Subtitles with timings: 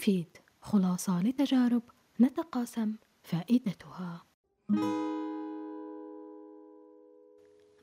[0.00, 0.36] مفيد.
[0.60, 1.82] خلاصة لتجارب
[2.20, 4.24] نتقاسم فائدتها.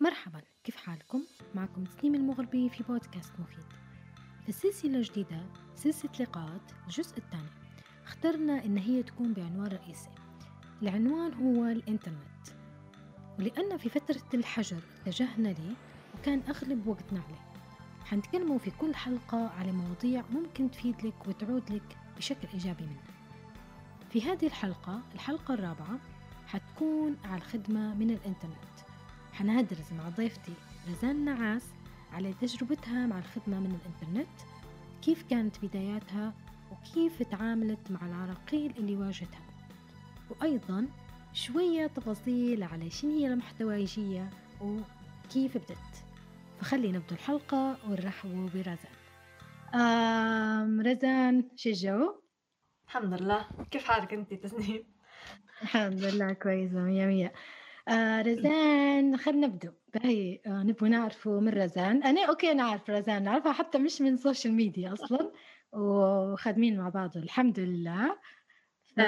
[0.02, 1.24] مرحبا كيف حالكم؟
[1.56, 3.66] معكم تسنيم المغربي في بودكاست مفيد.
[4.44, 5.46] في السلسلة الجديدة
[5.76, 7.50] سلسلة لقاءات الجزء الثاني
[8.04, 10.10] اخترنا إن هي تكون بعنوان رئيسي.
[10.82, 12.48] العنوان هو الإنترنت.
[13.40, 15.76] ولأن في فترة الحجر اتجهنا ليه
[16.20, 17.48] وكان أغلب وقتنا عليه.
[18.06, 23.18] حنتكلموا في كل حلقة على مواضيع ممكن تفيد لك وتعود لك بشكل إيجابي منها
[24.10, 26.00] في هذه الحلقة الحلقة الرابعة
[26.48, 28.78] حتكون على الخدمة من الإنترنت.
[29.34, 30.54] حنهدرز مع ضيفتي
[30.90, 31.64] رزان نعاس
[32.14, 34.40] على تجربتها مع الخدمة من الإنترنت
[35.02, 36.34] كيف كانت بداياتها
[36.72, 39.42] وكيف تعاملت مع العراقيل اللي واجهتها.
[40.30, 40.88] وأيضا
[41.34, 44.30] شوية تفاصيل على شنو هي المحتوايجية
[44.62, 46.04] وكيف بدت
[46.60, 48.97] فخلي نبدو الحلقة ونرحبوا برزان
[49.74, 52.22] آم رزان شو الجو؟
[52.88, 53.48] الحمد لله.
[53.72, 54.84] كيف حالك انت تسنيم؟
[55.62, 57.34] الحمد لله كويسة مية مية.
[57.88, 62.04] آه رزان خلينا نبدو باهي آه نبغى نعرفه من رزان.
[62.04, 65.32] أنا okay نعرف رزان نعرفها حتى مش من social media أصلا.
[65.74, 68.18] وخادمين مع بعض الحمد لله.
[68.96, 69.02] ف...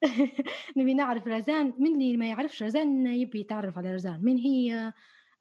[0.76, 4.92] نبي نعرف رزان من اللي ما يعرفش رزان يبي يتعرف على رزان؟ من هي؟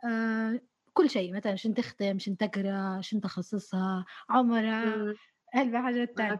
[0.05, 0.61] آه
[0.97, 5.15] كل شيء مثلا شن تخدم شن تقرأ شن تخصصها عمرها
[5.53, 6.31] هالحاجات الثانية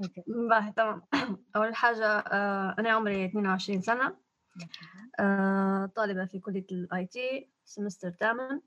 [0.00, 0.24] أوكي.
[0.26, 1.02] باهي تمام.
[1.56, 4.16] أول حاجة آه أنا عمري 22 سنة.
[5.20, 8.60] آه طالبة في كلية ال IT semester ثامن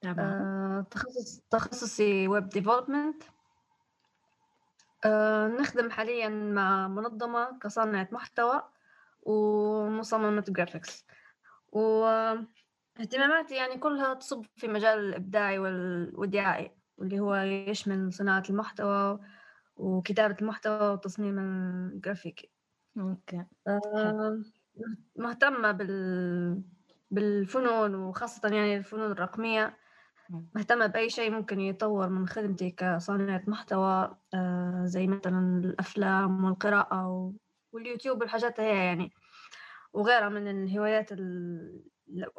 [0.00, 0.18] تمام.
[0.18, 3.22] آه تخصص تخصصي web development
[5.60, 8.62] نخدم حاليا مع منظمة كصانعة محتوى
[9.22, 11.06] ومصممة graphics
[12.98, 19.18] واهتماماتي يعني كلها تصب في مجال الإبداعي وال- والدعائي واللي هو يشمل صناعة المحتوى
[19.76, 22.50] وكتابة المحتوى والتصميم الجرافيكي.
[22.98, 23.44] أوكي.
[23.68, 24.42] آه،
[25.16, 26.62] مهتمة بال...
[27.10, 29.76] بالفنون وخاصة يعني الفنون الرقمية.
[30.54, 37.32] مهتمة بأي شيء ممكن يطور من خدمتي كصانعة محتوى آه، زي مثلا الأفلام والقراءة
[37.72, 39.10] واليوتيوب والحاجات هي يعني.
[39.92, 41.82] وغيرها من الهوايات ال...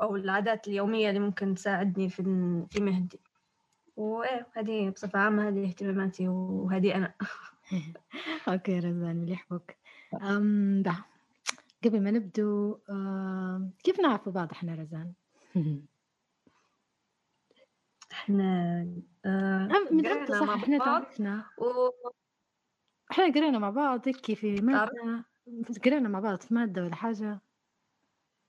[0.01, 2.23] أو العادات اليومية اللي ممكن تساعدني في
[2.71, 3.19] في مهنتي
[3.95, 7.13] وإيه هذه بصفة عامة هذه اهتماماتي وهذه أنا.
[8.47, 9.77] أوكي رزان مليح بك
[10.23, 11.05] أم ده
[11.85, 15.13] قبل ما نبدو أم، كيف نعرف بعض إحنا رزان؟
[18.11, 18.81] إحنا
[19.25, 21.89] أم، من أمتى صح؟ إحنا تعرفنا؟ و...
[23.11, 25.25] إحنا قرينا مع بعض هيك في مادة.
[25.85, 27.41] قرينا مع بعض في مادة ولا حاجة؟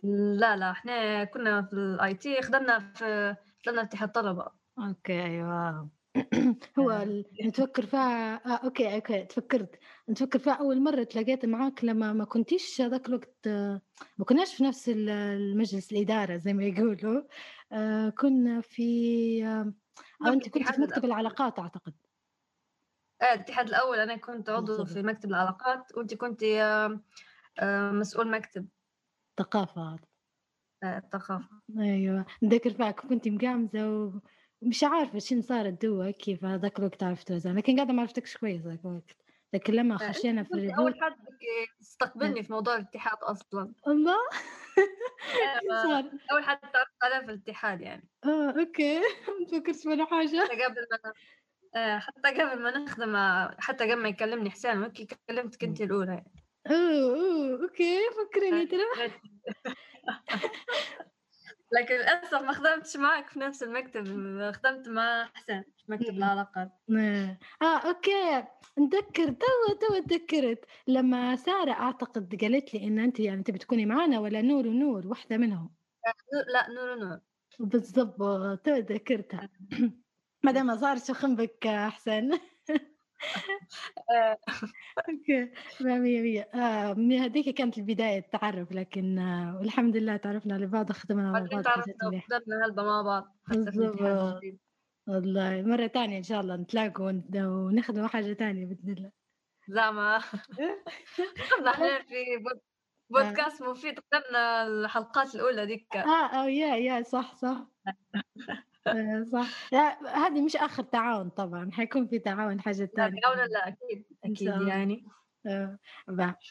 [0.02, 4.50] لا لا إحنا كنا في ال IT خدمنا في خدمنا اتحاد طلبة.
[4.78, 5.90] أوكي أيوه.
[6.78, 7.02] هو آه.
[7.02, 9.78] ال- نتفكر فيها آه أوكي أوكي تفكرت.
[10.10, 13.80] نتفكر فيها أول مرة تلاقيت معاك لما ما كنتيش هذاك الوقت آه،
[14.18, 17.22] ما كناش في نفس ال- المجلس الإدارة زي ما يقولوا.
[17.72, 18.84] آه كنا في
[19.46, 19.74] آه،
[20.26, 21.94] أو أنت كنت في مكتب العلاقات أعتقد.
[23.22, 23.98] آه، الاتحاد الأول.
[23.98, 24.84] أنا كنت عضو.
[24.84, 26.44] في مكتب العلاقات وأنت كنت
[27.92, 28.68] مسؤول مكتب.
[29.38, 29.96] ثقافة
[30.84, 31.48] آه، الثقافة.
[31.78, 34.12] أيوه نذكر فيك كنت مقامزة
[34.62, 38.62] ومش عارفة شنو صار الدوا كيف هذاك الوقت عرفت رزان لكن قاعدة ما عرفتكش كويس
[38.62, 39.16] ذاك الوقت.
[39.54, 41.16] لكن لما آه، خشينا في كنت الريفيو أول حد
[41.80, 43.72] استقبلني في موضوع الاتحاد أصلا.
[43.88, 44.18] الله
[45.72, 48.08] آه، صار؟ أول حد تعرفت عليه في الاتحاد يعني.
[48.24, 49.00] آه أوكي.
[49.40, 50.44] ما تفكرش ولا حاجة.
[50.44, 51.12] حتى قبل ما
[51.74, 53.16] آه، حتى قبل ما نخدم
[53.58, 56.49] حتى قبل ما يكلمني حسين وهيك كلمتك أنت الأولى يعني.
[56.66, 58.80] أوه أوه أوكي فكرني ترى
[61.72, 64.04] لكن للأسف ما خدمتش معك في نفس المكتب
[64.52, 66.08] خدمت مع حسين في مكتب.
[66.10, 66.72] العلاقات.
[66.98, 68.44] آه آه، أوكي.
[68.78, 74.20] نتذكر توا توا تذكرت لما سارة أعتقد قالت لي إن أنت يعني تبي تكوني معنا
[74.20, 75.70] ولا نور ونور واحدة منهم.
[76.52, 77.20] لا نور نور
[77.58, 78.16] بالضبط
[78.64, 79.48] تو ذكرتها.
[80.44, 82.32] ما دام ما صار شخن بك أحسن.
[82.32, 82.40] آه،
[85.08, 85.50] أوكي.
[85.80, 86.40] ما مية مية.
[86.54, 91.38] آه من هذيك كانت البداية التعرف لكن آه والحمد لله تعرفنا على بعض خدمنا مع
[91.40, 93.36] بعدين بعض وقدرنا هلبة مع بعض.
[95.08, 95.62] والله.
[95.62, 99.10] مرة تانية إن شاء الله نتلاقوا ون- ونخدموا حاجة تانية بإذن الله.
[99.68, 100.16] زعما
[101.68, 102.60] إحنا في بود-
[103.10, 105.96] بودكاست مفيد قدمنا الحلقات الأولى ديك.
[105.96, 107.66] آه آه يا يا صح صح.
[107.86, 107.96] آه
[109.32, 109.54] صح.
[109.72, 113.68] لا هذه مش آخر تعاون طبعا حيكون في تعاون حاجة تانية لا لا
[114.24, 114.60] أكيد الله.
[114.60, 115.04] يعني.
[115.46, 115.78] آه.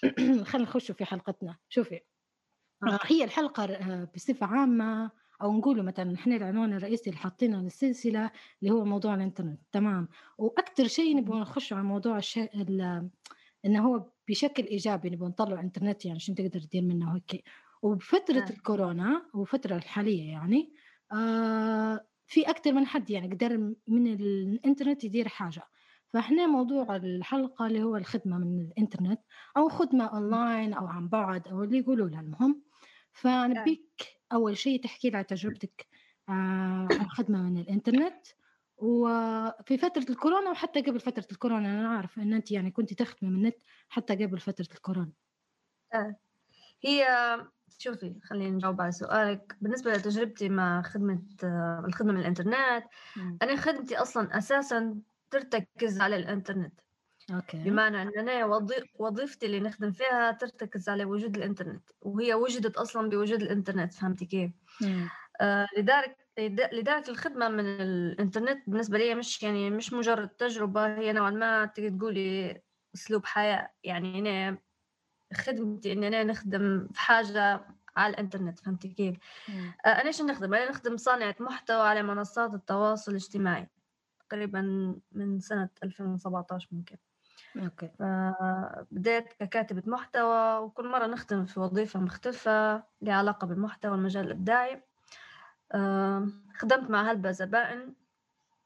[0.50, 1.58] خلينا نخش في حلقتنا.
[1.70, 2.02] شوفي
[2.88, 5.12] آه، هي الحلقة آه، بصفة عامة
[5.44, 8.32] أو نقولوا مثلًا إحنا العنوان الرئيسي اللي حاطينه للسلسلة
[8.64, 10.10] اللي هو موضوع الإنترنت، تمام،
[10.40, 13.10] وأكتر شيء نبغى نخش على موضوع الش ال
[13.66, 17.44] إنه هو بشكل إيجابي نبغى نطلّع إنترنت يعني عشان تقدر تدير منه وهيك،
[17.84, 18.50] وبفترة آه.
[18.52, 20.74] الكورونا والفترة الحالية يعني
[21.14, 25.64] آآ في أكتر من حد يعني قدر من الإنترنت يدير حاجة،
[26.14, 29.22] فإحنا موضوع الحلقة اللي هو الخدمة من الإنترنت
[29.58, 32.64] أو خدمة أونلاين أو عن بُعد أو اللي يقولوا لها المهم،
[33.12, 35.88] فنبيك أول شيء تحكي لي عن تجربتك
[36.30, 36.34] آآ
[37.00, 38.28] عن خدمة من الإنترنت،
[38.78, 43.38] وفي فترة الكورونا وحتى قبل فترة الكورونا، أنا أعرف إن أنتِ يعني كنتِ تخدمي من
[43.38, 43.58] النت
[43.90, 45.14] حتى قبل فترة الكورونا.
[45.94, 46.20] آه.
[46.82, 47.06] هي
[47.80, 51.24] شوفي خلّيني نجاوب على سؤالِك، بالنسبة لتجربتي مع خدمة
[51.86, 52.84] الخدمة من الإنترنت،
[53.18, 53.40] إمم.
[53.42, 56.80] أنا خدمتي أصلًا أساسًا ترتكز على الإنترنت،
[57.32, 57.66] أوكي.
[57.66, 63.10] بمعنى إن أنا وظي وظيفتي اللي نخدم فيها ترتكز على وجود الإنترنت، وهي وُجدت أصلًا
[63.10, 64.52] بوجود الإنترنت، فهمتِ كيف؟
[65.42, 71.14] آآ لذلك لذ لذلك الخدمة من الإنترنت بالنسبة ليّا مش يعني مش مجرد تجربة، هي
[71.14, 72.62] نوعًا ما تقولي
[72.96, 74.58] أسلوب حياة، يعني أنا
[75.34, 77.62] خدمتي إن أنا نخدم في حاجة
[77.98, 79.18] على الإنترنت، فهمتِ كيف؟
[79.86, 83.68] آآ أنا إيش نخدم؟ أنا نخدم صانعة محتوى على منصات التواصل الاجتماعي،
[84.30, 84.62] تقريبًا
[85.12, 86.98] من سنة 2017 ممكن.
[87.58, 87.90] أوكي.
[88.00, 94.84] فبدأت ككاتبة محتوى، وكل مرة نخدم في وظيفة مختلفة ليها علاقة بالمحتوى والمجال الإبداعي.
[96.56, 97.94] خدمت مع هلبة زبائن،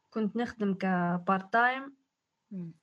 [0.09, 0.75] كنت نخدم
[1.55, 1.91] time
[2.53, 2.73] إمم.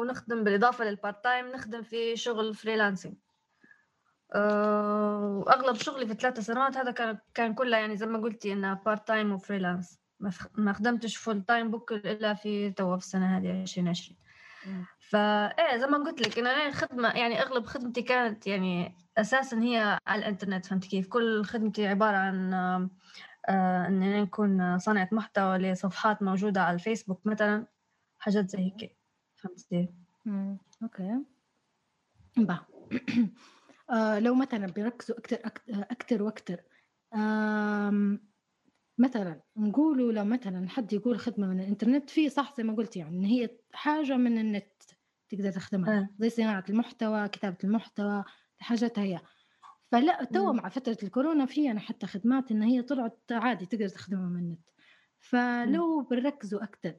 [0.00, 3.14] ونخدم بالإضافة للpart time نخدم في شغل freelancing.
[4.34, 8.82] آآ وأغلب شغلي في ال3 سنوات هذا كان كان كلّه يعني زي ما قُلتِ إنها
[8.88, 9.96] part time وfreelance
[10.54, 14.18] ما خدمتش full time book إلا في توا في السنة هذه 2020.
[14.66, 14.86] إمم.
[14.98, 19.98] فإيه زي ما قُلت لِك إن أنا الخدمة يعني أغلب خدمتي كانت يعني أساسًا هي
[20.06, 22.90] على الإنترنت فهمتِ كيف؟ كل خدمتي عبارة عن آآ
[23.88, 27.66] إن أنا نكون صانعة محتوى لصفحات موجودة على الفيسبوك مثلًا،
[28.18, 28.96] حاجات زي هيك،
[29.42, 29.92] فهمتِ؟
[30.26, 30.58] إمم.
[30.82, 31.24] أوكي.
[32.36, 32.58] با
[33.90, 35.16] آآ لو مثلًا بيركزوا
[35.92, 36.60] أكتر وأكتر
[37.14, 38.28] آمم
[38.98, 43.18] مثلًا نقولوا لو مثلًا حد يقول خدمة من الإنترنت في صح زي ما قُلتِ يعني
[43.18, 44.82] إن هي حاجة من النت
[45.30, 46.08] تقدر تخدمها، آه.
[46.18, 48.24] زي صناعة المحتوى، كتابة المحتوى،
[48.60, 49.20] حاجات هي.
[50.34, 50.52] توا إمم.
[50.52, 54.70] مع فترة الكورونا في يعني حتى خدمات إن هي طلعت عادي تقدر تخدمها من النت.
[55.20, 56.94] فلو بنركزوا أكتر،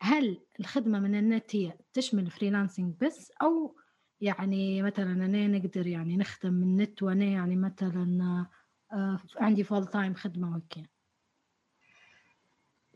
[0.00, 3.76] هل الخدمة من النت هي تشمل freelancing بس أو
[4.20, 8.46] يعني مثلًا أنا نقدر يعني نخدم من النت وأنا يعني مثلًا
[8.92, 10.62] آآ عندي full time خدمة؟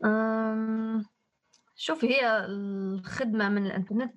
[0.05, 1.05] آمم
[1.75, 4.15] شوفي هي الخدمة من الإنترنت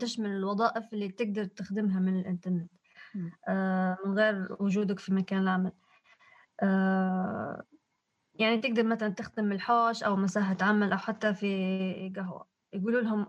[0.00, 2.70] تشمل الوظائف اللي تقدر تخدمها من الإنترنت.
[3.48, 5.72] آآ من غير وجودك في مكان العمل.
[8.34, 13.22] يعني تقدر مثلًا تخدم الحوش أو مساحة عمل أو حتى في قهوة، يقولوا لهم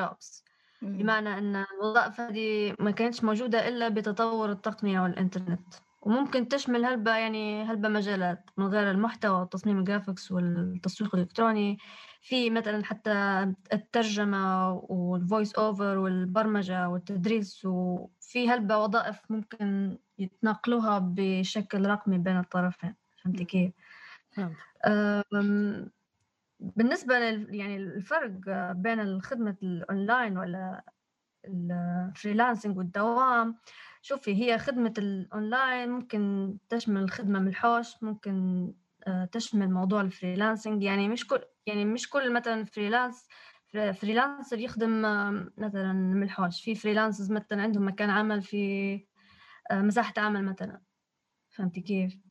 [0.00, 0.42] jobs
[0.82, 0.98] إمم.
[0.98, 7.62] بمعنى إن الوظائف هذه ما كانتش موجودة إلا بتطور التقنية والإنترنت، وممكن تشمل هلبة يعني
[7.64, 11.78] هلبة مجالات من غير المحتوى وتصميم الgraphics والتسويق الإلكتروني،
[12.22, 13.10] في مثلًا حتى
[13.72, 22.94] الترجمة وال voice over والبرمجة والتدريس، وفي هلبة وظائف ممكن يتناقلوها بشكل رقمي بين الطرفين،
[23.24, 23.42] فهمتِ إمم.
[23.42, 23.72] كيف؟
[24.86, 25.90] آمم
[26.60, 27.14] بالنسبة
[27.50, 28.30] يعني الفرق
[28.72, 30.84] بين الخدمة الأونلاين والّا
[31.48, 33.58] ال freelancing والدوام،
[34.02, 38.74] شوفي هي خدمة الأونلاين ممكن تشمل الخدمة من الحوش، ممكن
[39.08, 40.82] آآ تشمل موضوع الfreelancing.
[40.82, 43.16] يعني مش كل يعني مش كل مثلًا freelance
[43.68, 45.02] ف freelancer يخدم
[45.58, 48.94] مثلًا من الحوش، في freelancers مثلًا عندهم مكان عمل في
[49.70, 50.82] آآ مساحة عمل مثلًا،
[51.50, 52.27] فهمتِ كيف؟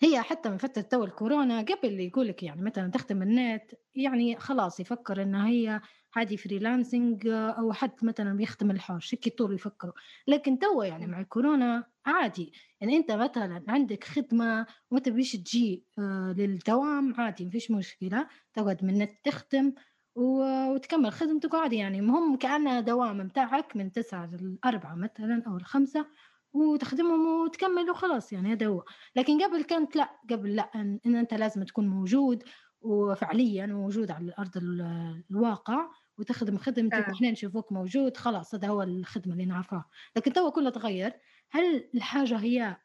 [0.00, 3.62] هي حتى من فترة توا الكورونا قبل يقول لك يعني مثلًا تخدم النت،
[3.94, 5.80] يعني خلاص يفكّر إن هي
[6.16, 9.92] عادي freelancing أو حد مثلًا بيخدم الحوش، هيك طول يفكّروا،
[10.28, 16.34] لكن توا يعني مع الكورونا عادي، يعني أنت مثلًا عندك خدمة وما تبيش تجي آآ
[16.38, 19.74] للدوام عادي ما فيش مشكلة، تقعد من النت تخدم
[20.14, 26.06] وتكمّل خدمتك وعادي يعني المهم كأنها دوام متاعك من 09:00 ل16:00 مثلًا أو ل17:00
[26.52, 28.84] وتخدمهم وتكمّل وخلاص يعني هذا هو،
[29.16, 32.42] لكن قبل كانت لأ، قبل إن إن أنت لازم تكون موجود
[32.80, 34.80] وفعليًا موجود على أرض ال
[35.30, 35.88] الواقع
[36.18, 37.12] وتخدم خدمتك آه.
[37.12, 39.84] وإحنا نشوفوك موجود خلاص هذا هو الخدمة اللي نعرفوها،
[40.16, 41.12] لكن توا كلّه تغيّر،
[41.50, 42.76] هل الحاجة هي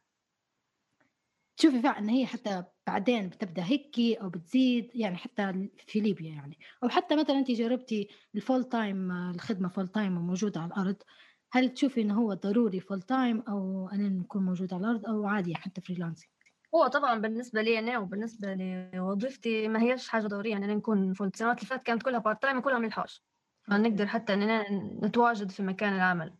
[1.57, 6.57] تشوفي فيها إن هي حتى بعدين بتبدأ هيكِ أو بتزيد؟ يعني حتى في ليبيا يعني،
[6.83, 8.07] أو حتى مثلًا أنتِ جربتِ
[8.37, 10.95] ال full time الخدمة full time وموجودة على الأرض،
[11.51, 15.55] هل تشوفي إنه هو ضروري full time أو أنا نكون موجودة على الأرض أو عادي
[15.55, 16.27] حتى freelancing؟
[16.75, 18.53] هو طبعا بالنسبة لي أنا وبالنسبة
[18.93, 22.41] لوظيفتي ما هيش حاجة ضرورية يعني أنا نكون full السنوات اللي فاتت كانت كلها part
[22.41, 23.23] time كلها من الحوش
[23.63, 24.65] فنقدر حتى أننا
[25.03, 26.33] نتواجد في مكان العمل.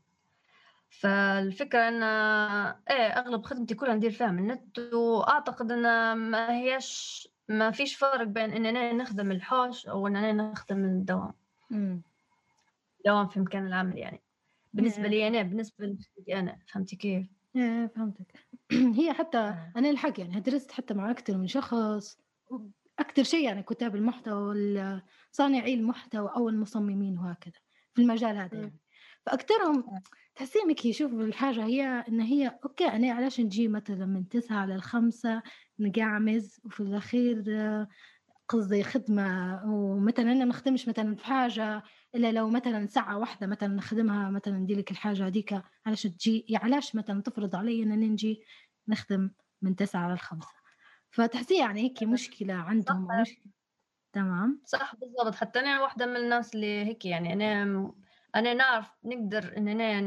[0.89, 2.03] فالفكرة أن
[2.89, 8.23] إيه أغلب خدمتي كلها ندير فيها من النت وأعتقد أن ما هيش ما فيش فرق
[8.23, 11.33] بين أننا نخدم الحوش أو أننا نخدم الدوام.
[13.05, 14.24] دوام في مكان العمل يعني.
[14.75, 18.47] بالنسبة لي أنا بالنسبة لي أنا فهمتي كيف؟ إيه فهمتك
[18.99, 19.73] هي حتى آه.
[19.75, 22.19] أنا الحق يعني درست حتى مع أكثر من شخص
[22.99, 25.01] أكثر شيء يعني كتاب المحتوى
[25.31, 27.59] صانعي المحتوى أو المصممين وهكذا
[27.93, 28.79] في المجال هذا يعني
[29.25, 30.01] فأكثرهم آه.
[30.35, 35.41] تحسين هيك يشوفوا الحاجة هي إن هي أوكي أنا علاش نجي مثلا من تسعة للخمسة
[35.79, 37.43] نقعمز وفي الأخير
[38.49, 41.83] قصدي خدمة ومثلا أنا ما نخدمش مثلا في حاجة
[42.15, 46.95] إلا لو مثلا ساعة واحدة مثلا نخدمها مثلا ندير لك الحاجة هذيك علاش تجي؟ علاش
[46.95, 48.43] مثلا تفرض علي إن نجي
[48.87, 49.31] نخدم
[49.61, 50.53] من تسعة للخمسة
[51.11, 53.51] فتحسي يعني هيك مشكلة عندهم مشكلة.
[54.13, 55.35] تمام؟ صح بالضبط.
[55.35, 57.65] حتى أنا واحدة من الناس اللي هيك يعني أنا
[58.35, 60.01] أنا نعرف نقدر إننا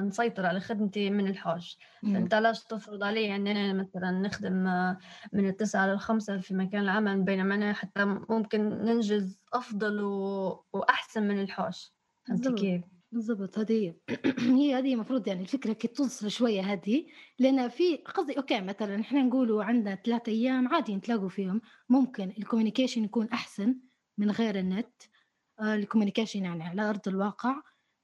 [0.00, 1.78] نسيطر على خدمتي من الحوش.
[2.02, 4.52] فأنت علاش تفرض علي إننا مثلا نخدم
[5.32, 10.64] من التسعة للخمسة في مكان العمل بينما أنا حتى ممكن ننجز أفضل و...
[10.72, 11.92] وأحسن من الحوش.
[12.28, 13.58] فهمتي كيف؟ بالضبط.
[13.58, 13.94] هذه
[14.58, 17.06] هي هذه المفروض يعني الفكرة كي توصل شوية هذه.
[17.38, 21.60] لأن في قصدي أوكي مثلا إحنا نقولوا عندنا ثلاثة أيام عادي نتلاقوا فيهم.
[21.88, 23.76] ممكن ال communication يكون أحسن
[24.18, 25.02] من غير النت.
[25.60, 27.54] آه، ال communication يعني على أرض الواقع.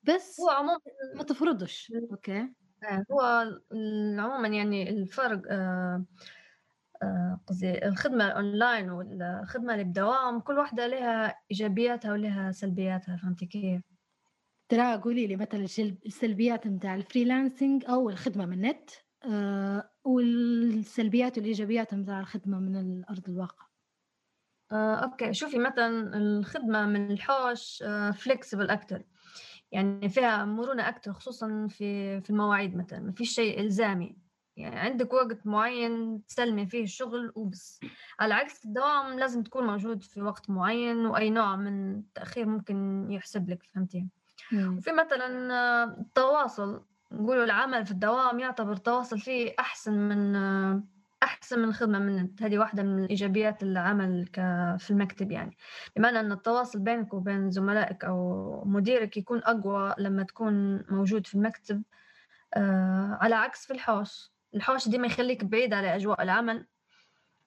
[0.03, 0.41] بس.
[0.41, 0.79] هو عموما
[1.17, 1.93] ما تفرضش.
[2.13, 2.49] أوكي.
[2.85, 3.21] آه، هو
[4.19, 6.05] عموما يعني الفرق آه،
[7.03, 13.83] آه، قصدي الخدمة الأونلاين والخدمة اللي بدوام كل واحدة لها إيجابياتها ولها سلبياتها فهمتي كيف؟
[14.69, 15.67] ترى قولي لي مثلا
[16.07, 18.91] السلبيات نتاع ال freelancing أو الخدمة من النت
[20.05, 23.67] والسلبيات والإيجابيات نتاع الخدمة من أرض الواقع.
[24.73, 25.35] أوكي.
[25.35, 27.83] شوفي مثلا الخدمة من الحوش
[28.15, 29.03] flexible أكتر.
[29.73, 34.17] يعني فيها مرونة أكتر خصوصا في في المواعيد مثلا ما فيش شيء إلزامي.
[34.57, 37.81] يعني عندك وقت معين تسلمي فيه الشغل وبس.
[38.21, 43.49] على عكس الدوام لازم تكون موجود في وقت معين وأي نوع من التأخير ممكن يحسب
[43.49, 44.07] لك فهمتي؟
[44.53, 50.37] وفي مثلا التواصل نقولوا العمل في الدوام يعتبر التواصل فيه أحسن من
[51.23, 54.27] أحسن من الخدمة من هذه واحدة من إيجابيات العمل
[54.79, 55.57] في المكتب يعني.
[55.97, 61.83] بمعنى أن التواصل بينك وبين زملائك أو مديرك يكون أقوى لما تكون موجود في المكتب
[62.55, 64.31] آه على عكس في الحوش.
[64.55, 66.67] الحوش ديما يخليك بعيد على أجواء العمل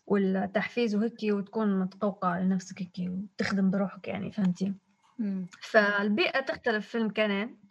[0.08, 4.74] والتحفيز وهيك وتكون متقوقع لنفسك هيك وتخدم بروحك يعني فهمتي؟
[5.62, 7.63] فالبيئة تختلف في المكانين.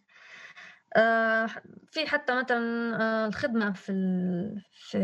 [1.91, 3.93] في حتى مثلا آه، الخدمة في
[4.73, 4.99] في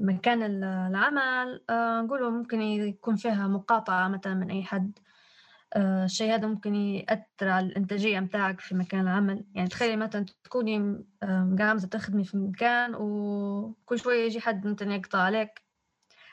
[0.00, 4.98] مكان العمل آه، نقوله ممكن يكون فيها مقاطعة مثلا من أي حد.
[5.76, 9.44] الشيء هذا ممكن يأثر على الإنتاجية متاعك في مكان العمل.
[9.54, 11.04] يعني تخيلي مثلا تكوني
[11.58, 15.62] قاعدة تخدمي في مكان وكل شوية يجي حد مثلا يقطع عليك.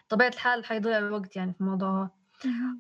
[0.09, 2.09] طبيعة الحال حيضيع الوقت يعني في الموضوع.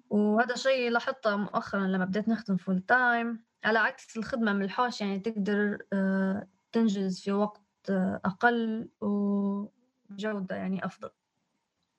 [0.09, 5.19] وهذا شيء لاحظته مؤخرا لما بديت نخدم full time على عكس الخدمة من الحوش يعني
[5.19, 11.09] تقدر آه، تنجز في وقت آه، أقل وجودة يعني أفضل.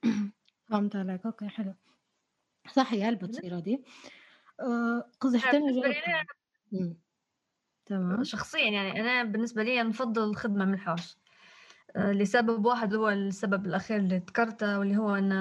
[0.71, 1.27] فهمت عليك.
[1.27, 1.75] أوكي حلو.
[2.73, 3.83] صح هي هل بتصير هذه
[4.61, 5.59] آه، قصدي حتى
[7.87, 8.25] تمام.
[8.25, 11.17] شخصيا يعني أنا بالنسبة لي نفضل الخدمة من الحوش.
[11.97, 15.33] لسبب واحد هو السبب الأخير اللي ذكرته واللي هو أن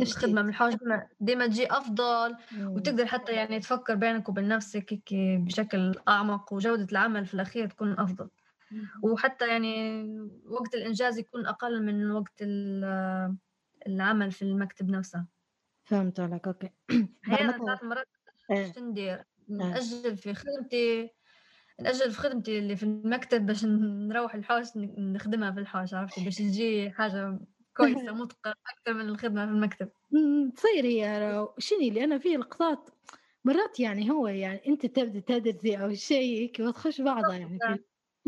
[0.00, 0.74] الخدمة من الحوش
[1.20, 7.34] ديما تجي أفضل وتقدر حتى يعني تفكر بينك وبين نفسك بشكل أعمق وجودة العمل في
[7.34, 8.28] الأخير تكون أفضل.
[9.02, 10.02] وحتى يعني
[10.46, 12.42] وقت الإنجاز يكون أقل من وقت
[13.86, 15.26] العمل في المكتب نفسه.
[15.84, 16.70] فهمت عليك أوكي.
[17.24, 18.08] أحيانا ثلاث مرات
[18.50, 18.72] إيه.
[18.78, 19.24] ندير.
[19.48, 21.10] نأجل في خدمتي
[21.80, 26.90] نأجل في خدمتي اللي في المكتب باش نروح الحوش نخدمها في الحوش عرفتي؟ باش تجي
[26.90, 27.38] حاجة
[27.76, 29.88] كويسة متقنة أكثر من الخدمة في المكتب.
[30.56, 32.90] تصير هي شنو اللي أنا في لقطات
[33.44, 37.58] مرات يعني هو يعني أنت تبدأ تدرسي أو شيء وتخش بعضها يعني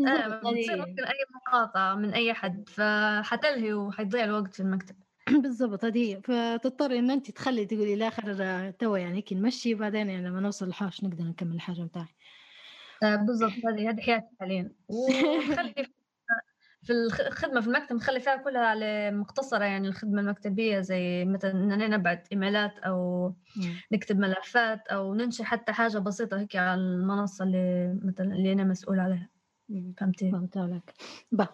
[0.07, 4.95] آه بتصير ممكن أي مقاطعة من أي حد فحتلهي وحيضيع الوقت في المكتب.
[5.43, 10.39] بالضبط هذه فتضطري إن أنت تخلي تقولي لآخر تو يعني هيك نمشي بعدين يعني لما
[10.39, 12.05] نوصل الحوش نقدر نكمل الحاجة بتاعي.
[12.05, 12.20] آه،
[13.01, 14.71] بالضبط هذه هذه حياتي حاليا.
[14.87, 15.73] وخلي
[16.83, 21.87] في الخدمة في المكتب نخلي فيها كلها على مقتصرة يعني الخدمة المكتبية زي مثلا إننا
[21.87, 23.33] نبعت إيميلات أو
[23.91, 28.99] نكتب ملفات أو ننشئ حتى حاجة بسيطة هيك على المنصة اللي مثلا اللي أنا مسؤول
[28.99, 29.29] عليها.
[29.97, 30.93] فهمتي؟ فهمت عليك.
[31.31, 31.47] با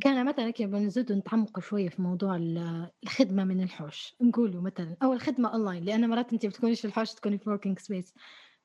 [0.00, 4.14] كان مثلا كي بنزيد نتعمق شوية في موضوع الخدمة من الحوش.
[4.22, 8.14] نقولوا مثلا أو الخدمة أونلاين لأن مرات أنت بتكونيش في الحوش تكوني في working space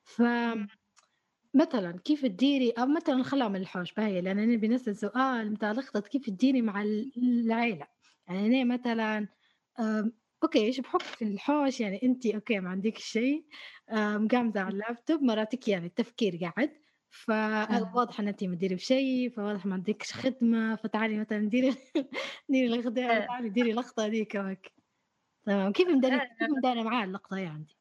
[0.04, 0.22] ف
[1.54, 6.06] مثلا كيف تديري أو مثلا خليها من الحوش باهي لأن أنا بنسأل سؤال متاع الخطط
[6.08, 7.86] كيف تديري مع العيلة.
[8.28, 9.28] يعني أنا مثلا
[10.42, 13.46] أوكي إيش بحكم في الحوش؟ يعني أنت أوكي ما عندك شيء.
[13.92, 16.72] مقامزه على اللابتوب مراتك يعني التفكير قاعد.
[17.10, 21.74] فواضح إن أنت ما تديري بشيء فواضح ما عندكش خدمة فتعالي مثلا ديري
[22.50, 24.32] ديري الغداء تعالي ديري لقطه هذيك
[25.46, 25.72] تمام.
[25.72, 27.76] كيف مداري كيف مداري معاه اللقطة هي عندي؟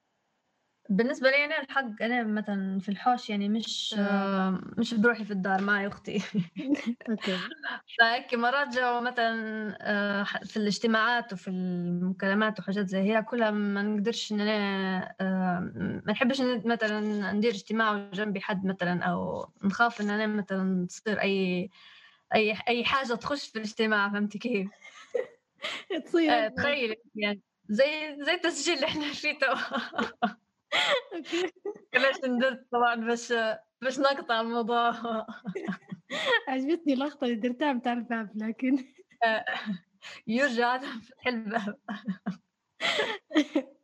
[0.89, 4.61] بالنسبة لي أنا الحق أنا مثلا في الحوش يعني مش آه.
[4.77, 6.21] مش بروحي في الدار معي أختي
[7.09, 7.37] أوكي
[7.99, 14.31] فهيك مرات جو مثلا آه، في الاجتماعات وفي المكالمات وحاجات زي هي كلها ما نقدرش
[14.31, 15.59] إن أنا آه،
[16.05, 21.21] ما نحبش إن مثلا ندير اجتماع وجنبي حد مثلا أو نخاف إن أنا مثلا تصير
[21.21, 21.69] أي
[22.35, 24.69] أي أي حاجة تخش في الاجتماع فهمتي كيف؟
[26.05, 29.55] تصير تخيل يعني زي زي التسجيل اللي إحنا فيه تو
[31.95, 33.33] ليش ندرت طبعا باش
[33.81, 34.91] باش نقطع الموضوع.
[36.47, 38.77] عجبتني اللقطة اللي درتها بتاع الباب لكن
[40.27, 41.79] يرجع فتح الباب.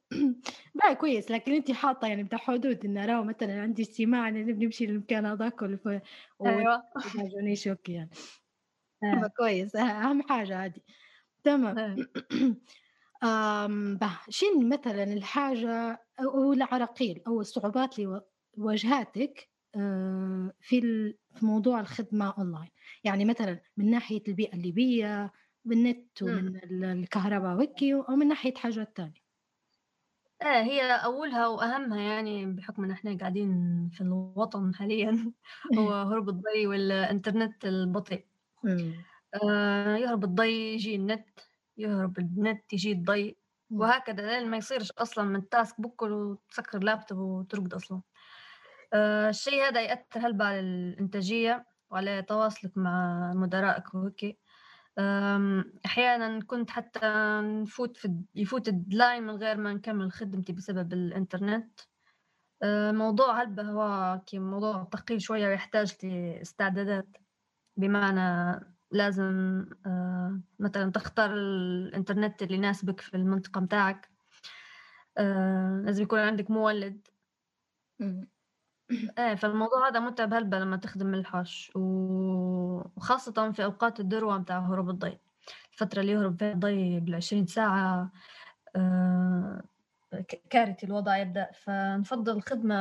[0.76, 4.66] بقى كويس لكن انت حاطة يعني بتاع حدود إن راهو مثلا عندي اجتماع أنا نبي
[4.66, 6.02] نمشي للمكان هذاك ولا.
[6.46, 6.84] أيوه.
[7.54, 8.10] شوك يعني.
[9.04, 9.28] آه.
[9.38, 10.82] كويس أهم حاجة هذه.
[11.44, 11.96] تمام.
[13.24, 18.22] آمم، شنو مثلًا الحاجة أو العراقيل أو الصعوبات اللي
[18.58, 20.82] واجهتِك آه، في
[21.36, 22.70] في موضوع الخدمة أونلاين؟
[23.04, 25.32] يعني مثلًا من ناحية البيئة الليبية،
[25.66, 26.22] بالنت.
[26.24, 27.58] ومن الكهرباء
[28.10, 29.22] أو من ناحية حاجات تانية؟
[30.42, 33.50] آه، هي أولها وأهمها يعني بحكم إن إحنا قاعدين
[33.94, 35.34] في الوطن حاليًا
[35.78, 38.28] هو هروب الضي والإنترنت البطيء.
[39.44, 41.40] آه، يهرب الضي يجي النت.
[41.78, 43.38] يهرب النت يجي الضي
[43.72, 48.02] وهكذا لين ما يصيرش أصلا من التاسك بوك وتسكر اللابتوب وترقد أصلا.
[48.94, 54.40] آه الشيء هذا يأثر هلبا على الإنتاجية وعلى تواصلك مع مدرائك وهيك
[55.86, 57.00] أحيانا كنت حتى
[57.44, 61.80] نفوت في يفوت ال deadline من غير ما نكمل خدمتي بسبب الإنترنت.
[62.64, 67.08] آه موضوع هلبا هو كي موضوع ثقيل شوية ويحتاج لاستعدادات.
[67.78, 68.60] بمعنى
[68.92, 74.12] لازم آه، مثلا تختار الإنترنت اللي يناسبك في المنطقة متاعك
[75.18, 77.08] آه، لازم يكون عندك مولد.
[79.20, 85.20] إيه فالموضوع هذا متعب هلبة لما تخدم الحش وخاصة في أوقات الذروة متاع هروب الضي
[85.74, 88.12] الفترة اللي يهرب فيها الضي بالعشرين ساعة
[88.76, 89.64] آه،
[90.50, 91.52] كارثي الوضع يبدأ.
[91.54, 92.76] فنفضل الخدمة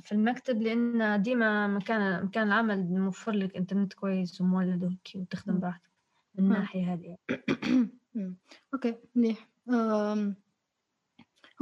[0.00, 5.90] في المكتب لأن ديما مكان مكان العمل موفر لك إنترنت كويس ومولد وهيك وتخدم براحتك
[6.38, 7.16] من الناحية هذه
[8.74, 9.48] أوكي منيح.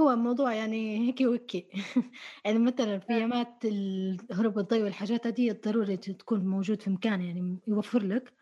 [0.00, 1.54] هو موضوع يعني هيك وهيك.
[2.44, 8.02] يعني مثلا في يامات الهروب الضي والحاجات هذه ضروري تكون موجود في مكان يعني يوفر
[8.02, 8.32] لك.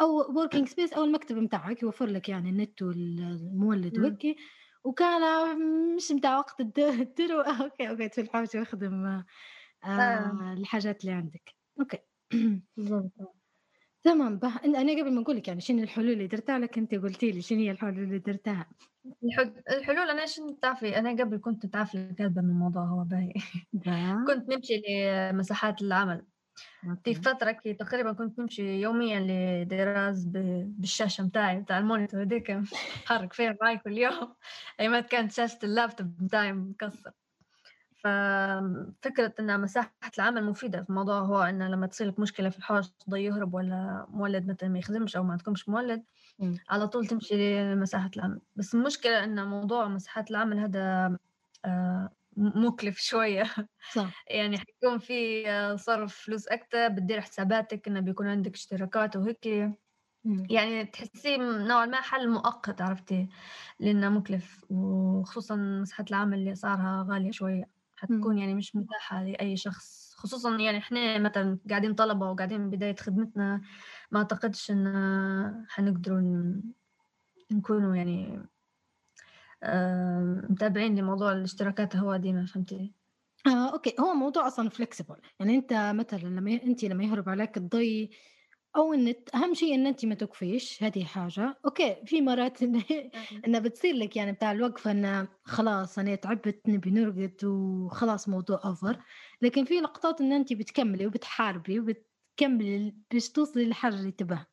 [0.00, 4.36] أو working space أو المكتب بتاعك يوفر لك يعني النت والمولد وهيك.
[4.84, 5.56] وكان
[5.96, 7.40] مش متاع وقت الدرو.
[7.62, 9.26] أوكي أوكي تفلحوش واخدم آه.
[9.84, 11.54] آه الحاجات اللي عندك.
[11.80, 11.98] أوكي.
[14.04, 14.38] تمام.
[14.38, 17.42] به أنا قبل ما أقول لك يعني شنو الحلول اللي درتها لك أنت قلتي لي
[17.42, 18.70] شنو هي الحلول اللي درتها.
[19.70, 23.32] الحلول أنا شنو تعرفي؟ أنا قبل كنت تعرفي كذبه من الموضوع هو باهي.
[24.26, 24.82] كنت نمشي
[25.32, 26.31] لمساحات العمل.
[27.04, 33.56] في فترة كي تقريبا كنت نمشي يوميا لدراز بالشاشة متاعي متاع المونيتور هذيك نحرك فيها
[33.62, 34.34] معي كل يوم.
[34.80, 37.12] أيامات كانت شاشة اللابتوب متاعي مكسر
[38.02, 42.86] ففكرة أن مساحة العمل مفيدة في الموضوع هو أن لما تصير لك مشكلة في الحوش
[43.10, 46.02] ضي يهرب ولا مولد مثلا ما يخدمش أو ما عندكمش مولد
[46.38, 46.54] م.
[46.70, 48.40] على طول تمشي لمساحة العمل.
[48.56, 51.16] بس المشكلة أن موضوع مساحات العمل هذا
[51.64, 53.42] آه مكلف شوية.
[53.88, 54.14] صح.
[54.30, 59.46] يعني حيكون في آه، صرف فلوس أكتر بتدير حساباتك إنه بيكون عندك اشتراكات وهيك
[60.50, 63.28] يعني تحسيه نوعا ما حل مؤقت عرفتي؟
[63.80, 64.64] لأنه مكلف.
[64.70, 67.70] وخصوصا مساحة العمل اللي أسعارها غالية شوية.
[67.96, 70.14] حتكون يعني مش متاحة لأي شخص.
[70.16, 73.60] خصوصا يعني إحنا مثلا قاعدين طلبة وقاعدين بداية خدمتنا
[74.12, 76.20] ما أعتقدش إن حنقدروا
[77.52, 78.42] نكونوا يعني
[80.50, 82.94] متابعين لموضوع الاشتراكات هو ديما فهمتي؟
[83.46, 85.20] آه، أوكي، هو موضوع أصلًا flexible.
[85.40, 88.10] يعني أنت مثلًا لمّا أنتِ لمّا يهرب عليك الضي
[88.76, 92.82] أو النت، أهم شيء إن أنتِ ما توقفيش، هذه حاجة، أوكي، في مرات إن
[93.46, 98.96] إنها بتصير لِك يعني بتاع الوقفة إنه خلاص أنا تعبت نبي نرقد وخلاص موضوع over،
[99.42, 104.51] لكن في لقطات إن أنتِ بتكملي وبتحاربي وبت كمل باش توصلي للحاجة اللي تبها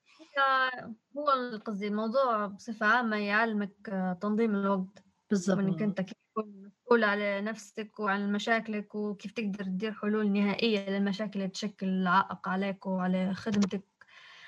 [1.18, 3.72] هو قصدي الموضوع بصفة عامة يعلمك
[4.22, 5.58] تنظيم الوقت بالضبط.
[5.58, 11.40] وإنك أنت كيف تكون مسؤول على نفسك وعن مشاكلك وكيف تقدر تدير حلول نهائية للمشاكل
[11.40, 13.84] اللي تشكل عائق عليك وعلى خدمتك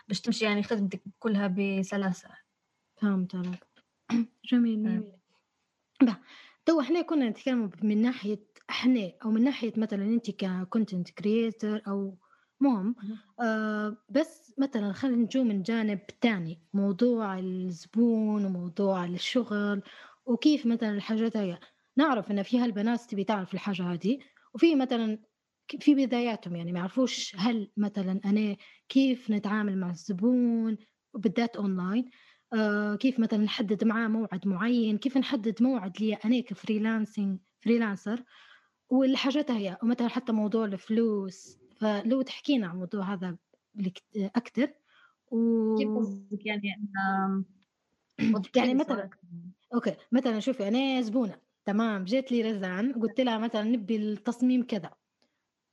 [0.07, 2.29] باش تمشي يعني خدمتك كلها بسلاسة.
[3.01, 3.67] فهمت عليك.
[4.51, 5.11] جميل جميل.
[6.65, 11.81] تو إحنا كنا نتكلم من ناحية إحنا أو من ناحية مثلا أنت ك content creator
[11.87, 12.17] أو
[12.61, 12.95] مهم.
[13.41, 19.81] آه بس مثلا خلينا نجو من جانب تاني موضوع الزبون وموضوع الشغل
[20.25, 21.59] وكيف مثلا الحاجات هي
[21.97, 24.19] نعرف إن في هالبنات تبي تعرف الحاجة هذه
[24.53, 25.19] وفي مثلا
[25.79, 28.57] في بداياتهم يعني ما يعرفوش هل مثلا أنا
[28.89, 30.77] كيف نتعامل مع الزبون
[31.13, 32.05] وبالذات أونلاين
[32.53, 38.23] آه كيف مثلا نحدد معاه موعد معين كيف نحدد موعد لي أنا ك freelancing freelancer
[38.89, 43.37] والحاجات هي ومثلا حتى موضوع الفلوس فلو تحكينا عن الموضوع هذا
[44.15, 44.73] أكثر
[45.31, 45.75] و...
[45.75, 46.79] كيف قصدك يعني
[48.55, 49.09] يعني مثلا
[49.73, 54.91] أوكي مثلا شوفي أنا زبونة تمام جات لي رزان قلت لها مثلا نبي التصميم كذا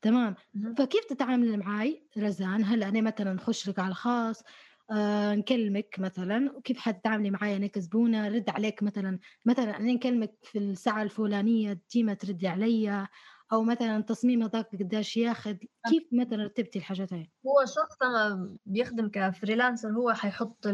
[0.02, 0.34] تمام
[0.78, 4.42] فكيف تتعامل معي رزان؟ هل أنا مثلا نخش لك على الخاص
[4.90, 10.58] آه نكلمك مثلا وكيف حتتعاملي معي أنا كزبونة؟ رد عليك مثلا مثلا أنا نكلمك في
[10.58, 13.08] الساعة الفلانية ديما تردي علي
[13.52, 15.56] أو مثلا التصميم هذاك قداش ياخذ
[15.88, 17.96] كيف مثلا رتبتي الحاجات هاي؟ هو شخص
[18.66, 20.66] بيخدم كفريلانسر هو حيحط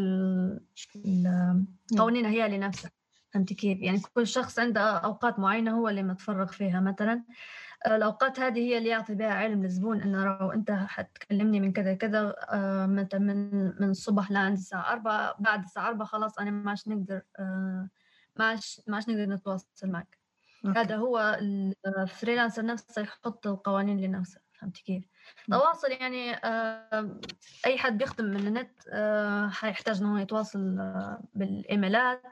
[0.97, 2.91] القوانين هي لنفسه.
[3.31, 7.25] فهمتي كيف؟ يعني كل شخص عنده أوقات معينة هو اللي متفرغ فيها مثلا.
[7.87, 12.35] الأوقات هذه هي اللي يعطي بها علم للزبون إنه لو أنت حتكلمني من كذا كذا
[12.49, 16.89] آه، مثلا من من الصبح لعند الساعة 4 بعد الساعة 4 خلاص أنا ما عادش
[16.89, 17.89] نقدر آه،
[18.37, 20.24] ما عادش ما عادش نقدر نتواصل معك.
[20.65, 20.79] أوكي.
[20.79, 21.39] هذا هو
[21.87, 25.05] ال freelancer نفسه يحط القوانين لنفسه فهمت كيف؟
[25.51, 27.21] تواصل يعني آه،
[27.67, 28.81] أي حد بيخدم من النت
[29.53, 30.77] حيحتاج إنه يتواصل
[31.35, 32.23] بالإيميلات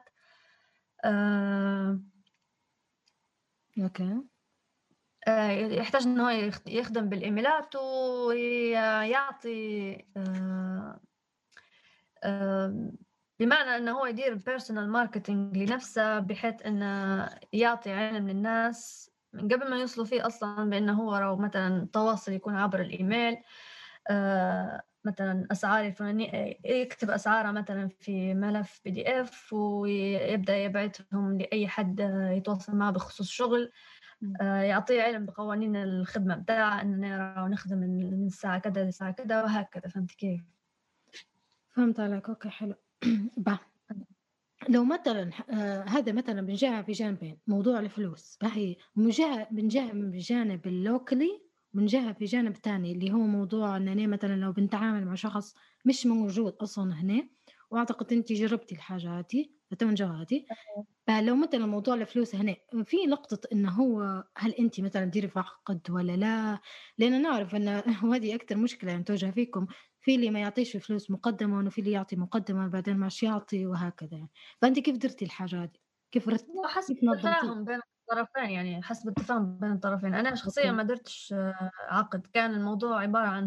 [3.79, 4.23] أوكي
[5.29, 11.01] آه، يحتاج إنه يخدم بالإيميلات ويعطي آه،
[12.25, 12.93] آه،
[13.41, 19.77] بمعنى إنه هو يدير personal marketing لنفسه بحيث إنه يعطي علم للناس من قبل ما
[19.77, 23.37] يوصلوا فيه أصلا بإنه هو لو مثلا التواصل يكون عبر الإيميل
[25.05, 32.01] مثلا اسعار الفلانية يكتب اسعارها مثلا في ملف PDF ويبدأ يبعثهم لأي حد
[32.33, 33.73] يتواصل معه بخصوص شغل
[34.41, 39.89] آه، يعطيه علم بقوانين الخدمة بتاعه إننا نخدم من الساعة كذا للساعة كذا وهكذا.
[39.89, 40.43] فهمت كيف؟
[41.71, 42.29] فهمت عليك.
[42.29, 42.82] أوكي حلو.
[43.47, 43.59] با
[44.69, 48.39] لو مثلا آه هذا مثلا بنجاها في جانبين موضوع الفلوس.
[48.43, 51.43] باهي بنجاها بنجاها بجانب ال locally
[51.73, 56.53] بنجاها في جانب تاني اللي هو موضوع أنني مثلا لو بنتعامل مع شخص مش موجود
[56.55, 57.29] أصلا هنا
[57.71, 60.45] وأعتقد أنت جربتي الحاجة هذه فتوجه هذه
[61.07, 65.91] فلو مثلا موضوع الفلوس هنا في نقطة إنه هو هل أنت مثلا تديري في عقد
[65.91, 66.59] ولا لا؟
[66.99, 69.67] لأن نعرف إن وهذه أكثر مشكلة يعني تواجه فيكم
[70.01, 74.31] في اللي ما يعطيش فلوس مقدمة وفي اللي يعطي مقدمة بعدين ماش يعطي وهكذا يعني.
[74.63, 75.71] فأنت كيف درتي الحاجة هذه؟
[76.13, 76.47] كيف رت...
[76.65, 77.81] حسب التفاهم بين
[78.11, 80.15] الطرفين يعني حسب التفاهم بين الطرفين.
[80.15, 81.35] أنا شخصيا ما درتش
[81.89, 82.27] عقد.
[82.27, 83.47] كان الموضوع عبارة عن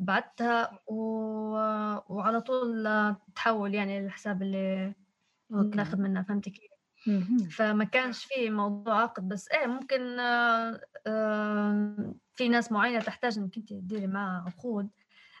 [0.00, 0.96] بعتها و...
[2.08, 2.88] وعلى طول
[3.34, 4.94] تحول يعني للحساب اللي
[5.54, 5.76] أوكي.
[5.76, 6.70] ناخذ منه فهمتي كيف؟
[7.50, 13.56] فما كانش فيه موضوع عقد بس إيه ممكن آه آه في ناس معينة تحتاج إنك
[13.56, 14.88] أنت تديري معها عقود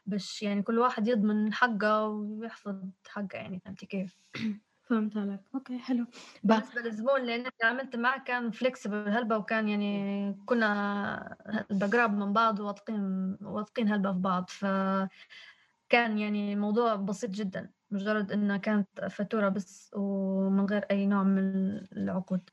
[0.06, 2.76] باش يعني كل واحد يضمن حقه ويحفظ
[3.08, 4.18] حقه يعني فهمتي كيف؟
[4.86, 5.40] فهمت عليك.
[5.54, 6.06] okay حلو.
[6.44, 11.36] بالنسبة للزبون اللي أنا تعاملت معه كان flexible هلبة وكان يعني كنا
[11.70, 14.50] بقراب من بعض واثقين واثقين هلبة في بعض.
[14.50, 14.64] ف
[15.88, 21.38] كان يعني الموضوع بسيط جدا مجرد انها كانت فاتورة بس ومن غير أي نوع من
[21.96, 22.50] العقود.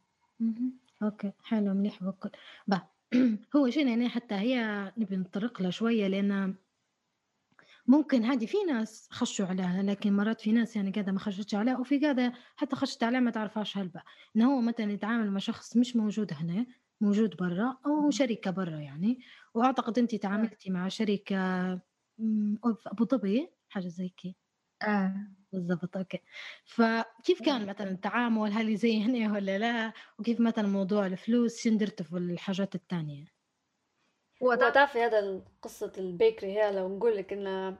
[1.04, 2.30] okay حلو مليح بكل
[2.68, 2.82] باهي
[3.56, 6.56] هو شيء يعني حتى هي نبي نطرق لها شوية لأن
[7.88, 11.78] ممكن هذه في ناس خشوا عليها لكن مرات في ناس يعني قاعدة ما خشتش عليها
[11.78, 14.02] وفي قاعدة حتى خشت عليها ما تعرفهاش هلبة.
[14.36, 16.65] إنه هو مثلا يتعامل مع شخص مش موجود هنا
[17.02, 19.19] موجود برا أو شركة برا يعني.
[19.54, 21.36] وأعتقد أنت تعاملتي مع شركة
[22.17, 24.38] في أبو ظبي حاجة زي هكي.
[24.84, 25.28] آه.
[25.54, 26.20] بالضبط okay.
[26.65, 32.06] فكيف كان مثلا التعامل؟ هل زي هنا ولا لا؟ وكيف مثلا موضوع الفلوس؟ شن درتوا
[32.06, 33.33] في الحاجات الثانية
[34.44, 37.76] هو تعرفي هذا قصة ال bakery هي لو نقول لك إن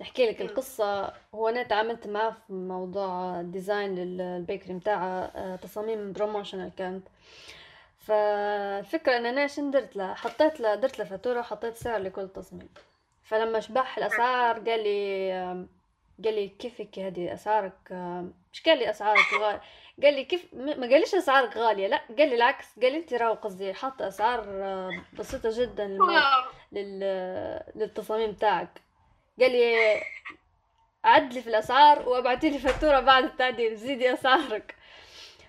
[0.00, 6.12] نحكي لك القصة هو أنا تعاملت معاه في موضوع design لل bakery متاعه آه، تصاميم
[6.12, 7.08] promotional كانت.
[7.98, 12.68] فالفكرة إن أنا شن درت له؟ حطيت له درت له فاتورة وحطيت سعر لكل تصميم.
[13.22, 15.32] فلما شبح الأسعار قال لي
[16.24, 17.92] قال لي كيفك هذه أسعارك؟
[18.52, 19.62] مش قال لي أسعارك؟ غالية
[20.02, 23.34] قال لي كيف ما قاليش أسعارك غالية لا قال لي العكس قال لي أنت راهو
[23.34, 24.44] قصدي حاطة أسعار
[25.18, 25.98] بسيطة جدا
[26.72, 27.00] لل...
[27.74, 28.80] للتصاميم تاعك.
[29.40, 30.02] قال لي
[31.04, 34.74] عدلي في الأسعار وأبعتي لي فاتورة بعد التعديل زيدي أسعارك.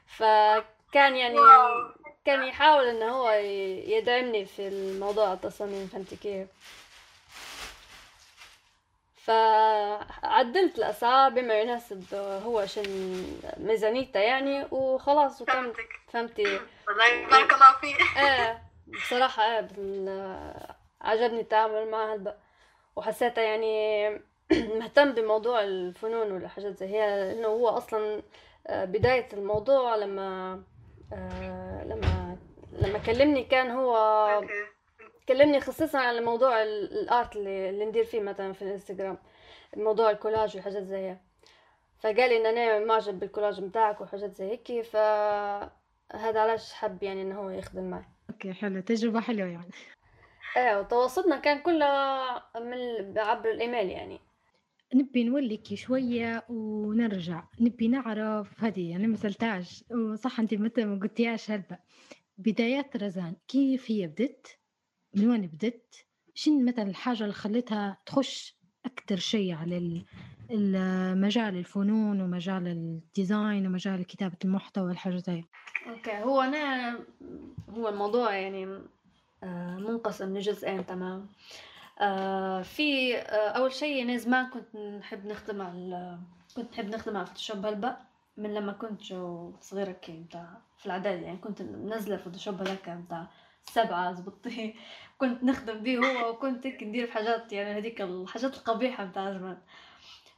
[0.08, 1.38] فكان يعني
[2.25, 3.29] كان يحاول انه هو
[3.88, 6.47] يدعمني في الموضوع التصاميم فهمتي كيف؟
[9.25, 13.23] فعدلت الأسعار بما يناسب هو شن
[13.57, 15.73] ميزانيته يعني وخلاص وكان
[16.07, 16.59] فهمتي.
[16.88, 19.67] والله بارك الله فيك إيه بصراحة إيه
[21.01, 22.38] عجبني التعامل معها هلبا
[22.95, 24.09] وحسيته يعني
[24.79, 28.21] مهتم بموضوع الفنون والحاجات زي هي لأنه هو أصلا
[28.67, 30.62] آه، بداية الموضوع لما
[31.13, 32.38] آه، لما
[32.81, 33.95] لما كلمني كان هو
[35.27, 39.17] كلمني خصيصا على موضوع ال art اللي, اللي ندير فيه مثلا في الإنستغرام
[39.77, 41.17] موضوع الكولاج وحاجات زي
[41.99, 47.39] فقال لي إن أنا معجب بالكولاج متاعك وحاجات زي هيك فهذا علاش حب يعني إنه
[47.39, 48.05] هو يخدم معي.
[48.30, 48.81] okay حلو.
[48.81, 49.71] تجربة حلوة يعني.
[50.57, 51.88] إيه وتواصلنا كان كله
[52.55, 54.19] من عبر الإيميل يعني.
[54.95, 57.43] نبي نوليكي شوية ونرجع.
[57.59, 61.77] نبي نعرف هذه يعني ما سألتهاش وصح أنت حتى ما قلتيهاش هلبا.
[62.38, 64.57] بدايات رزان كيف هي بدت؟
[65.15, 65.95] من وين بدت.
[66.36, 70.04] شن مثلا الحاجة اللي خلتها تخش أكتر شيء على
[70.52, 75.43] المجال الفنون ومجال ال design ومجال كتابة المحتوى الحاجة زي.
[75.89, 76.99] okay هو أنا
[77.78, 78.80] هو الموضوع يعني
[79.43, 81.28] آه، منقسم لجزئين تمام.
[82.02, 86.19] آه في آه أول شيء أنا زمان كنت نحب نخدم على
[86.56, 87.97] كنت نحب نخدم على فوتوشوب هلبا
[88.38, 89.02] من لما كنت
[89.62, 93.28] صغيرة كي متاع في الإعداد يعني كنت منزلة فوتوشوب هذاك متاع
[93.65, 94.76] سبعة زبطي.
[95.17, 99.58] كنت نخدم به هو وكنت ندير في حاجات يعني هذيك الحاجات القبيحة متاع زمان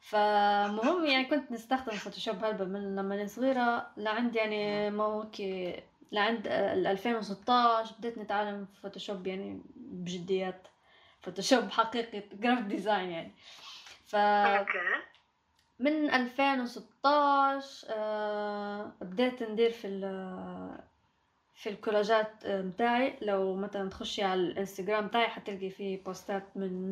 [0.02, 5.84] فمهم يعني كنت نستخدم فوتوشوب هلبا من لما أنا صغيرة لعند يعني ما هو كي
[6.12, 10.68] لعند 2016 بديت نتعلم فوتوشوب يعني بجديات.
[11.22, 13.32] فوتوشوب حقيقي graphic design يعني.
[14.06, 14.16] ف
[15.80, 19.88] من 2016 آه بديت ندير في
[21.56, 26.88] في الكولاجات متاعي لو مثلا تخشي على الإنستغرام تاعي حتلقي فيه بوستات من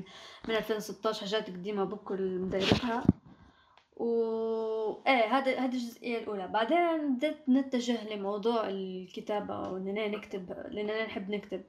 [0.47, 3.03] من 2016 حاجات قديمة بكل مدايرتها
[3.97, 4.07] و
[5.07, 6.47] إيه هذا هذه الجزئية الأولى.
[6.47, 11.63] بعدين بديت نتجه لموضوع الكتابة وإننا نكتب لأننا نحب نكتب.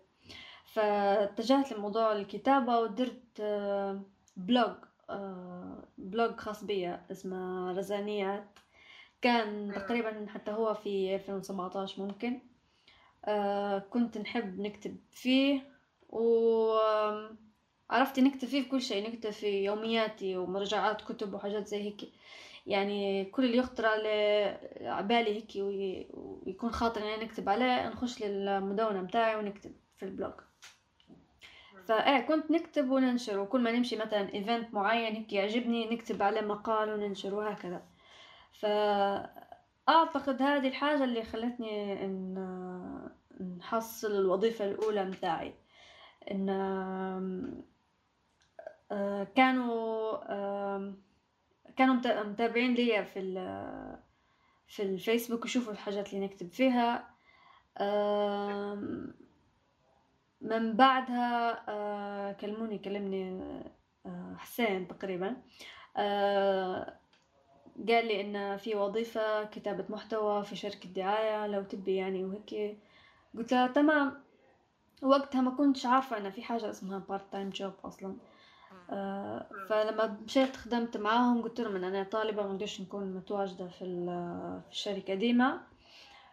[0.67, 3.43] فاتجهت لموضوع الكتابة ودرت
[4.37, 4.75] blog
[5.99, 8.59] blog خاص بيا اسمه رزانيات.
[9.23, 12.33] كان تقريبا حتى هو في 2017 ممكن.
[12.35, 12.54] آه،
[13.91, 15.61] كنت نحب نكتب فيه
[16.09, 17.41] وعرفت
[18.21, 22.01] نكتب فيه كل شيء نكتب في يومياتي ومراجعات كتب وحاجات زي هيك.
[22.67, 29.37] يعني كل اللي يخطر على عبالي هيك ويكون خاطر إني نكتب عليه نخش للمدونة متاعي
[29.37, 30.33] ونكتب في ال blog.
[31.87, 36.93] فايه كنت نكتب وننشر وكل ما نمشي مثلا ايفنت معين هيك يعجبني نكتب عليه مقال
[36.93, 37.83] وننشر وهكذا.
[38.53, 42.35] فاعتقد هذه الحاجة اللي خلتني إن
[43.41, 45.55] نحصل الوظيفة الأولى متاعي.
[46.31, 46.49] إن
[48.91, 50.17] آه، كانوا
[51.77, 51.95] كانوا
[52.25, 53.21] متابعين ليا في
[54.69, 57.15] في الفيسبوك يشوفوا الحاجات اللي نكتب فيها.
[60.41, 63.41] من بعدها آه كلموني كلمني
[64.07, 65.37] آه حسين تقريبا.
[65.97, 66.99] آه
[67.89, 72.79] قال لي إن في وظيفة كتابة محتوى في شركة دعاية لو تبي يعني وهيك.
[73.39, 74.25] قلت له تمام.
[75.03, 78.15] وقتها ما كنتش عارفة ان في حاجة اسمها part-time job أصلا.
[78.91, 83.79] آه فلما مشيت خدمت معاهم قلت لهم إن أنا طالبة ما نكون متواجدة في,
[84.69, 85.61] في الشركة ديما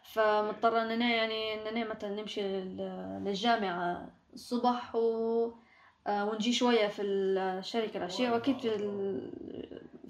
[0.04, 5.52] فمضطرة إن أنا يعني إن أنا مثلا نمشي للجامعة الصبح و
[6.08, 8.32] آه، ونجي شوية في الشركة العشية.
[8.32, 8.78] وأكيد في,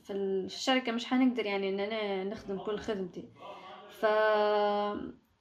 [0.03, 3.29] في الشركة مش حنقدر يعني إن أنا نخدم كل خدمتي.
[3.87, 4.05] ف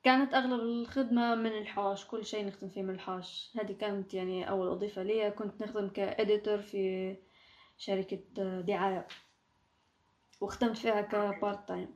[0.02, 4.68] كانت أغلب الخدمة من الحوش كل شيء نخدم فيه من الحوش هذه كانت يعني أول
[4.68, 7.16] وظيفة لي كنت نخدم كإديتور في
[7.78, 8.20] شركة
[8.60, 9.06] دعاية.
[10.40, 11.94] وخدمت فيها كبارت تايم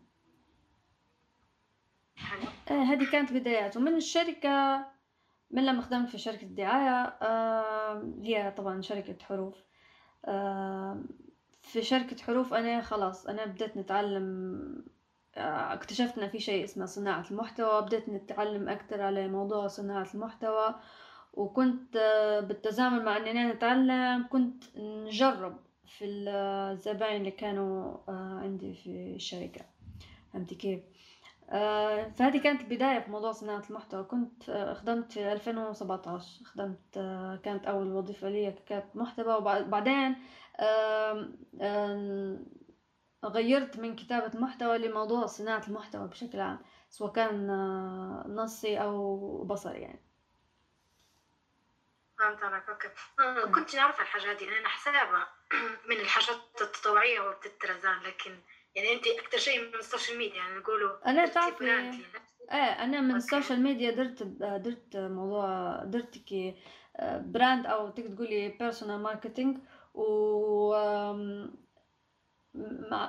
[2.70, 4.86] آه هذه كانت بدايات ومن الشركة
[5.50, 9.64] من لما خدمت في شركة دعاية آه هي طبعا شركة حروف.
[10.24, 11.02] آه
[11.62, 15.03] في شركة حروف أنا خلاص أنا بديت نتعلم آه
[15.36, 20.74] اكتشفت في شيء اسمه صناعة المحتوى بديت نتعلم أكتر على موضوع صناعة المحتوى.
[21.36, 28.74] وكنت آه، بالتزامن مع إني أنا أتعلم كنت نجرب في الزباين اللي كانوا آه، عندي
[28.74, 29.60] في الشركة.
[30.32, 30.80] فهمتي كيف؟
[31.50, 34.04] آه، فهذه كانت البداية في موضوع صناعة المحتوى.
[34.04, 36.94] كنت خدمت في 2017 خدمت
[37.44, 39.34] كانت أول وظيفة لي ككاتب محتوى.
[39.34, 40.16] وبعدين
[43.24, 46.58] غيرت من كتابة محتوى لموضوع صناعة المحتوى بشكل عام
[46.90, 47.46] سواء كان
[48.26, 50.04] نصي أو بصري يعني.
[52.18, 52.88] فهمت عليك okay.
[53.20, 55.28] آه، كنت نعرف الحاجات دي أنا حسابها
[55.90, 58.38] من الحاجات التطوعية وبتترزان لكن
[58.74, 61.64] يعني أنت أكثر شيء من ال social media يعني نقولوا أنا تعرفي
[62.52, 66.56] إيه أنا من ال social media درت درت موضوع درت كي
[67.02, 69.58] brand أو تقدر تقولي personal marketing
[69.94, 70.74] و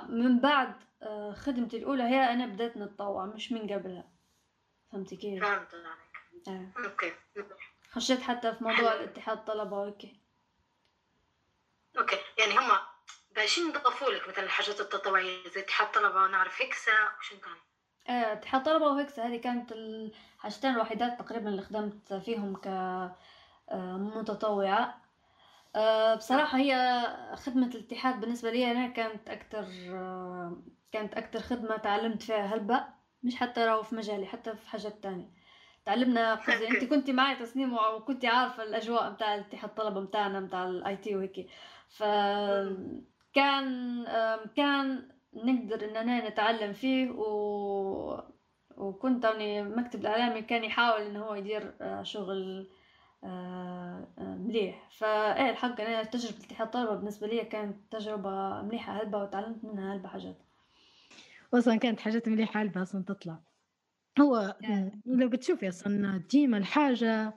[0.08, 4.04] من بعد آه، خدمتي الأولى هي أنا بدأت نتطوع مش من قبلها.
[4.92, 6.48] فهمتي كيف؟ فهمت عليك.
[6.48, 6.70] آه.
[6.84, 7.12] okay.
[7.90, 10.12] خشيت حتى في موضوع الاتحاد طلبة وهيك
[11.98, 12.16] okay.
[12.38, 12.78] يعني هم
[13.34, 17.56] بايشين يضافوا لك مثلا الحاجات التطوعية زي اتحاد طلبة ونعرف هكسا وشو كان؟
[18.08, 22.56] إيه اتحاد طلبة وهكسا هذه كانت الحاجتين الوحيدات تقريبا اللي خدمت فيهم
[23.68, 24.94] كمتطوعة آه،
[25.76, 27.02] آه، بصراحة هي
[27.34, 30.62] خدمة الاتحاد بالنسبة لي أنا كانت أكتر آه،
[30.92, 32.84] كانت أكتر خدمة تعلمت فيها هلبا
[33.22, 35.30] مش حتى لو في مجالي حتى في حاجات تانية.
[35.84, 40.96] تعلمنا قصدي أنت كنت معي تصميم وكنت عارفة الأجواء متاع الاتحاد الطلبة متاعنا متاع ال
[40.96, 41.46] IT وهيك
[41.88, 44.04] فكان
[44.56, 48.22] كان نقدر اننا نتعلم فيه و...
[48.76, 49.26] وكنت
[49.76, 52.68] مكتب الإعلامي كان يحاول انه هو يدير آه، شغل
[54.18, 54.88] مليح.
[54.98, 60.08] فايه الحق أنا تجربة اتحاد الطلبة بالنسبة لي كانت تجربة مليحة هلبة وتعلمت منها هلبة
[60.08, 60.36] حاجات.
[61.54, 63.38] أصلا كانت حاجات مليحة هلبة أصلا تطلع.
[64.20, 64.56] هو
[65.06, 67.34] لو بتشوفي أصلا ديما الحاجة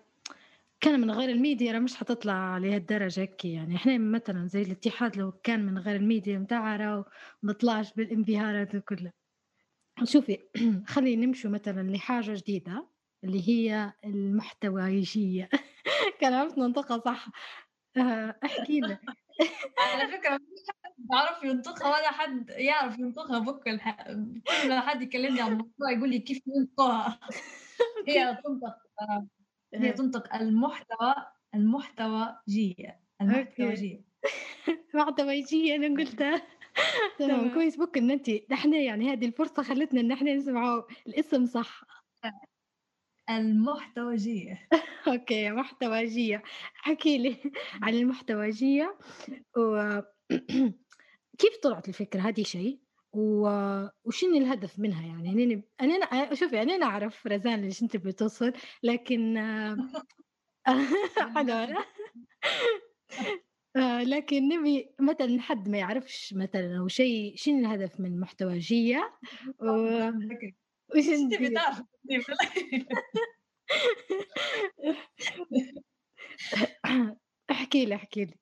[0.82, 5.65] كان من غير الميديا مش حتطلع لهالدرجة هيك يعني إحنا مثلا زي الاتحاد لو كان
[5.65, 7.06] من غير الميديا متاعها
[7.43, 9.13] ما طلعش بالانبهارات كلها
[10.04, 10.39] شوفي
[10.93, 12.88] خلينا نمشوا مثلا لحاجة جديدة
[13.23, 15.49] اللي هي المحتويجية
[16.19, 17.25] كان عرفت ننطقها صح.
[17.97, 18.99] آه، احكي لنا
[19.79, 23.39] على فكرة مش حد بيعرف ينطقها ولا حد يعرف ينطقها.
[23.39, 24.01] بك الح...
[24.03, 27.19] كل ما حد يكلمني عن الموضوع يقول لي كيف ينطقها.
[28.08, 28.75] هي تنطق
[29.73, 31.15] هي تنطق المحتوى
[31.55, 34.05] المحتوجية المحتوجية
[34.95, 36.41] محتويجية أنا قلتها.
[37.19, 41.84] تمام كويس بك إن أنت نحن يعني هذه الفرصة خلتنا إن إحنا نسمعوا الاسم صح.
[43.30, 44.68] المحتوجية.
[45.08, 46.44] أوكي محتوجية.
[46.76, 47.38] حكي لي
[47.82, 48.98] عن المحتوجية
[49.58, 50.00] و
[51.39, 52.80] كيف طلعت الفكرة؟ هذه شيء.
[53.13, 53.50] و...
[54.06, 59.38] وشنو الهدف منها يعني؟ أنا أنا شوفي يعني أنا أعرف رزان ليش أنت بتوصل لكن
[61.38, 61.86] أنا
[63.76, 69.13] آه، لكن نبي مثلا حد ما يعرفش مثلا أو شيء شنو الهدف من محتوجية؟
[69.62, 69.65] و...
[70.95, 71.82] وش تبي تعرف
[77.52, 78.36] احكي لي احكي لي.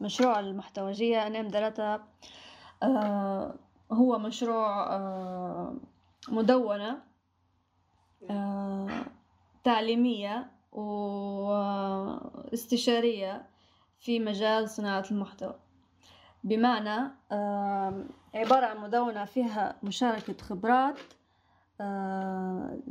[0.00, 2.08] مشروع المحتوجية أنا مدرتها
[2.82, 3.54] آه
[3.92, 5.76] هو مشروع آه
[6.28, 7.02] مدونة
[8.30, 9.06] آه
[9.64, 10.50] تعليمية
[12.52, 13.46] واستشارية
[14.00, 15.58] في مجال صناعة المحتوى.
[16.44, 17.10] بمعنى
[18.34, 20.98] عبارة عن مدونة فيها مشاركة خبرات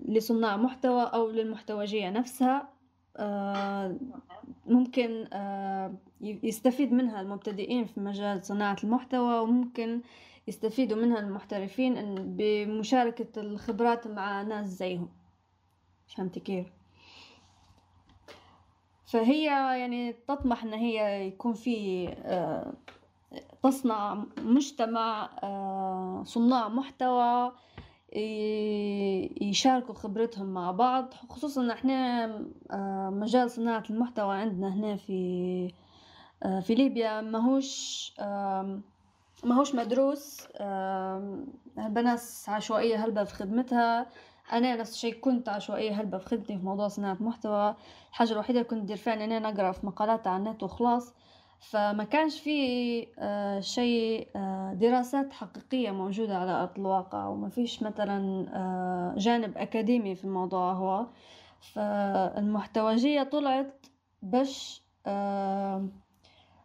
[0.07, 2.69] لصناع محتوى أو للمحتوجية نفسها
[3.17, 3.97] آه،
[4.65, 10.01] ممكن آه، يستفيد منها المبتدئين في مجال صناعة المحتوى وممكن
[10.47, 15.09] يستفيدوا منها المحترفين بمشاركة الخبرات مع ناس زيهم.
[16.15, 16.67] فهمتي كيف؟
[19.05, 19.45] فهي
[19.79, 22.07] يعني تطمح إن هي يكون في
[23.63, 25.29] تصنع مجتمع
[26.23, 27.51] صناع محتوى
[29.41, 32.25] يشاركوا خبرتهم مع بعض خصوصا إحنا
[32.71, 35.73] آه، مجال صناعة المحتوى عندنا هنا في
[36.43, 38.13] آه، في ليبيا ماهوش
[39.43, 40.47] ماهوش مدروس
[41.77, 44.07] هلبا ناس عشوائية هلبا في خدمتها.
[44.53, 47.75] أنا نفس الشيء كنت عشوائية هلبا في خدمتي في موضوع صناعة محتوى
[48.09, 51.13] الحاجة الوحيدة اللي كنت ندير فيها إن أنا نقرأ في مقالات على النت وخلاص.
[51.59, 58.47] فما كانش في آه، شيء آه، دراسات حقيقية موجودة على أرض الواقع وما فيش مثلا
[58.53, 61.07] آه، جانب أكاديمي في الموضوع هو.
[61.73, 63.85] فالمحتوجية طلعت
[64.21, 64.83] باش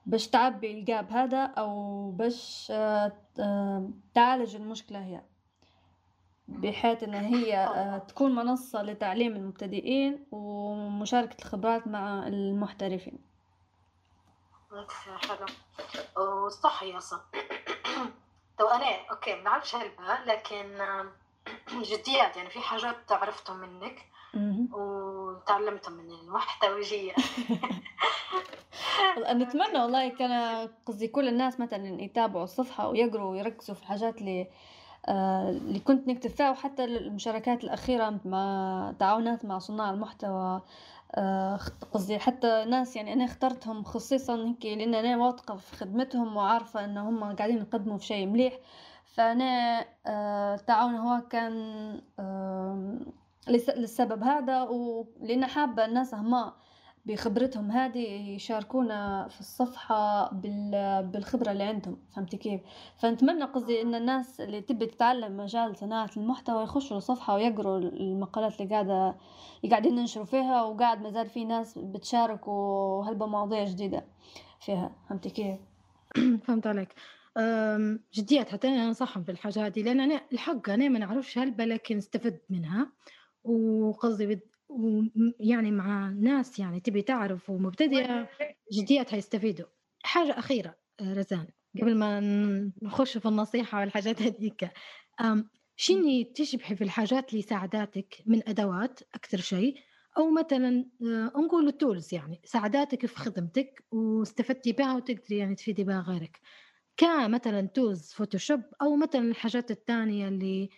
[0.07, 2.72] باش تعبي الجاب هذا أو باش
[4.14, 5.20] تعالج المشكلة هي.
[6.49, 7.70] بحيث إن هي
[8.09, 13.32] تكون منصة لتعليم المبتدئين ومشاركة الخبرات مع المحترفين.
[15.29, 15.47] حلو
[16.25, 17.20] وصح صح
[18.59, 19.77] تو أنا okay ما بعرفش
[20.27, 20.79] لكن
[21.73, 24.07] جديات يعني في حاجات عرفتهم منك
[24.73, 27.12] وتعلمتهم من المحتويجية
[29.18, 34.49] نتمنى والله كان قصدي كل الناس مثلا يتابعوا الصفحة ويقروا ويركزوا في الحاجات اللي
[35.09, 40.62] آه، اللي كنت نكتب فيها وحتى المشاركات الأخيرة مع تعاونات مع صناع المحتوى
[41.93, 46.99] قصدي حتى ناس يعني أنا اخترتهم خصيصا هيك لأن أنا واثقة في خدمتهم وعارفة إن
[46.99, 48.59] هم قاعدين يقدموا في شيء مليح.
[49.19, 51.53] التعاون آه، هو كان
[53.49, 56.53] للسبب هذا ولأن حابة الناس هما
[57.05, 60.30] بخبرتهم هذه يشاركونا في الصفحة
[61.03, 62.61] بالخبرة اللي عندهم فهمتي كيف؟
[62.96, 68.74] فنتمنى قصدي إن الناس اللي تبي تتعلم مجال صناعة المحتوى يخشوا الصفحة ويقروا المقالات اللي
[68.74, 69.16] قاعدة
[69.64, 74.05] اللي قاعدين ننشروا فيها وقاعد مازال في ناس بتشارك وهلبة مواضيع جديدة
[74.61, 75.57] فيها فهمتي كيف؟
[76.44, 76.94] فهمت عليك.
[78.14, 81.96] جديات حتى أنا انصحهم في الحاجة هذه لأن أنا الحق أنا ما نعرفش هلبة لكن
[81.96, 82.92] استفدت منها.
[83.44, 84.26] وقصدي
[84.73, 88.29] ويعني مع ناس يعني تبي تعرف ومبتدئة
[88.73, 89.66] جديات حيستفيدوا.
[90.03, 91.47] حاجة أخيرة آه، رزان
[91.81, 92.20] قبل ما
[92.83, 94.70] نخش في النصيحة والحاجات هذيك.
[95.77, 99.75] شني تشبحي في الحاجات اللي ساعداتك من أدوات أكثر شيء؟
[100.18, 105.85] أو مثلا آه، نقول ال tools يعني ساعداتك في خدمتك واستفدتي بها وتقدري يعني تفيدي
[105.85, 106.41] بها غيرك.
[106.97, 110.70] كمثلا tools Photoshop أو مثلا الحاجات الثانية اللي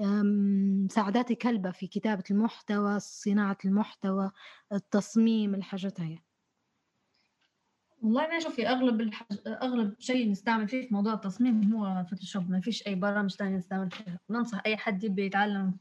[0.00, 4.30] مساعداتي هلبة في كتابة المحتوى صناعة المحتوى
[4.72, 6.18] التصميم الحاجات هاي
[8.02, 9.38] والله أنا شوفي أغلب الحاج...
[9.46, 13.90] أغلب شيء نستعمل فيه في موضوع التصميم هو Photoshop ما فيش أي برامج تانية نستعمل
[13.90, 14.20] فيها.
[14.30, 15.78] ننصح أي حد يبي يتعلم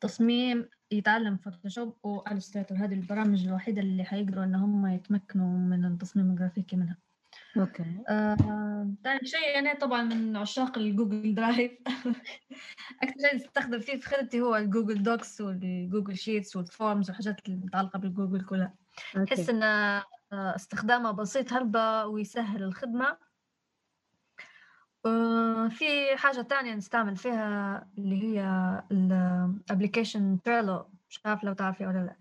[0.00, 6.30] تصميم يتعلم Photoshop و Illustrator هذه البرامج الوحيدة اللي حيقدروا إن هم يتمكنوا من التصميم
[6.30, 7.05] الجرافيكي منها.
[7.58, 8.02] okay.
[8.08, 8.36] آه،
[9.04, 11.72] ثاني شيء أنا طبعا من عشاق ال Google Drive.
[13.02, 17.10] أكثر شيء استخدم فيه في خدمتي هو ال Google Docs وال Google Sheets وال Forms
[17.10, 18.74] والحاجات المتعلقة بالجوجل كلها.
[19.16, 23.18] أحس إن آه، استخدامها بسيط هلبة ويسهل الخدمة.
[25.06, 28.42] آه، في حاجة تانية نستعمل فيها اللي هي
[28.92, 30.90] ال application Trello.
[31.10, 32.16] مش عارف لو تعرفي ولا لا.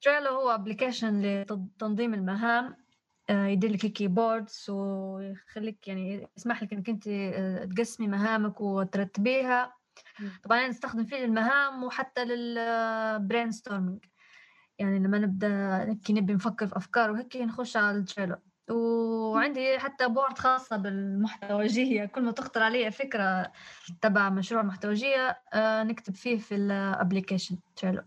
[0.00, 2.66] Trello هو application لتنظيم المهام.
[2.66, 2.89] آه،
[3.30, 9.74] يدير لك هيك boards ويخليك يعني يسمح لك إنك أنت آه، تقسمي مهامك وترتبيها.
[10.42, 14.04] طبعا نستخدم فيه للمهام وحتى لل brainstorming
[14.78, 18.36] يعني لما نبدأ هيك نبي نفكر في أفكار وهيك نخش على ال Trello
[18.70, 22.04] وعندي حتى board خاصة بالمحتوجية.
[22.04, 23.52] كل ما تخطر علي فكرة
[24.00, 28.02] تبع مشروع محتوجية آه، نكتب فيه في ال application Trello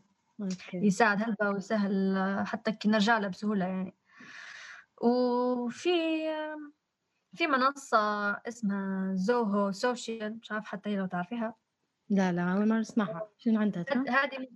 [0.73, 3.93] يساعد هلبا ويسهل حتى نرجع له بسهولة يعني.
[5.03, 5.89] وفي
[7.35, 11.55] في منصة اسمها Zoho Social مش عارف حتى هي لو تعرفيها.
[12.09, 13.29] لا لا أول مرة أسمعها.
[13.37, 14.47] شنو عندها؟ هذه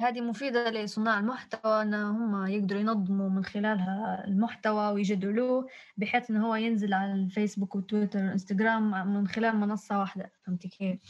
[0.00, 6.54] هذه مفيدة لصناع المحتوى إن هم يقدروا ينظموا من خلالها المحتوى ويجدولوه بحيث إن هو
[6.54, 10.32] ينزل على الفيسبوك وتويتر وإنستغرام من خلال منصة واحدة.
[10.42, 11.00] فهمتي كيف؟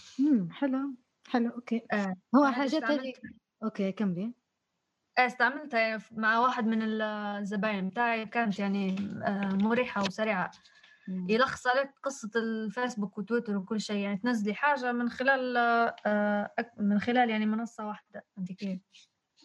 [0.50, 0.94] حلو
[1.28, 1.86] حلو okay.
[1.92, 2.16] آه.
[2.34, 2.82] هو حاجات
[3.62, 4.34] okay كملي.
[5.18, 10.50] استعملتها مع واحد من الزباين بتاعي كانت يعني آه، مريحة وسريعة.
[11.08, 15.56] يلخص عليك قصة الفيسبوك وتويتر وكل شيء يعني تنزلي حاجة من خلال
[16.06, 18.24] آه، من خلال يعني منصة واحدة.
[18.38, 18.80] أنت كيف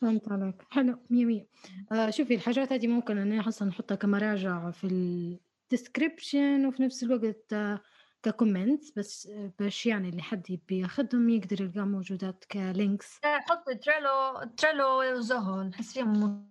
[0.02, 0.56] فهمت عليك.
[0.72, 1.00] حلو.
[1.10, 1.48] مية مية.
[1.92, 7.54] آه شوفي الحاجات هذه ممكن أنا أصلا نحطها كمراجع في ال description وفي نفس الوقت
[7.54, 7.82] آه
[8.24, 13.20] ك comments بس باش يعني اللي حد يبي ياخذهم يقدر يلقاه موجودات ك links.
[13.24, 16.50] حط Trello Trello و Zoho نحس فيهم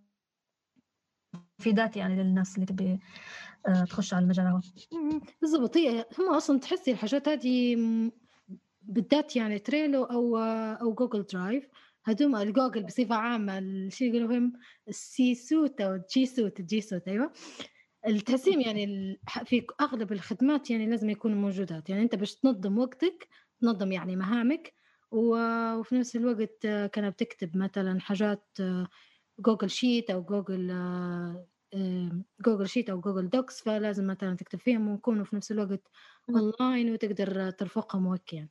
[1.61, 3.01] مفيدات يعني للناس اللي تبي
[3.69, 4.61] آه، تخش على المجال هذا.
[5.41, 5.77] بالضبط.
[5.77, 7.77] هي هم أصلا تحسي الحاجات هذه
[8.83, 10.37] بالذات يعني Trello أو
[10.83, 11.68] أو Google Drive
[12.05, 14.53] هدوم الجوجل بصفة عامة الشيء يقولوا فيهم
[14.89, 17.33] ال G Suite أو ال G Suite ال G Suite أيوه.
[18.09, 21.91] التسييم يعني في أغلب الخدمات يعني لازم يكونوا موجودات.
[21.91, 23.29] يعني أنت باش تنظم وقتك
[23.61, 24.75] تنظم يعني مهامك
[25.11, 28.59] وفي نفس الوقت كان بتكتب مثلا حاجات
[29.41, 30.72] Google Sheet أو Google
[32.47, 35.89] Google Sheet أو Google Docs فلازم مثلا تكتب فيهم ويكونوا في نفس الوقت
[36.35, 38.51] أونلاين وتقدر ترفقهم وهيك يعني.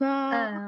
[0.00, 0.58] ف آه.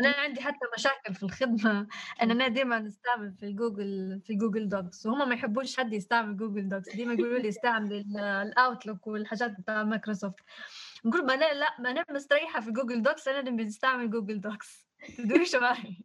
[0.00, 1.86] أنا عندي حتى مشاكل في الخدمة.
[2.22, 5.06] ان أنا دائما أستعمل في الجوجل في Google Docs.
[5.06, 6.96] وهم ما يحبوش حد يستعمل Google Docs.
[6.96, 10.40] دائما يقولوا لي استعمل ال Outlook والحاجات بتاع مايكروسوفت
[11.04, 13.28] نقول ما أنا لا ما أنا مستريحة في Google Docs.
[13.28, 14.88] أنا بنستعمل Google Docs.
[15.18, 16.04] تدوش معي.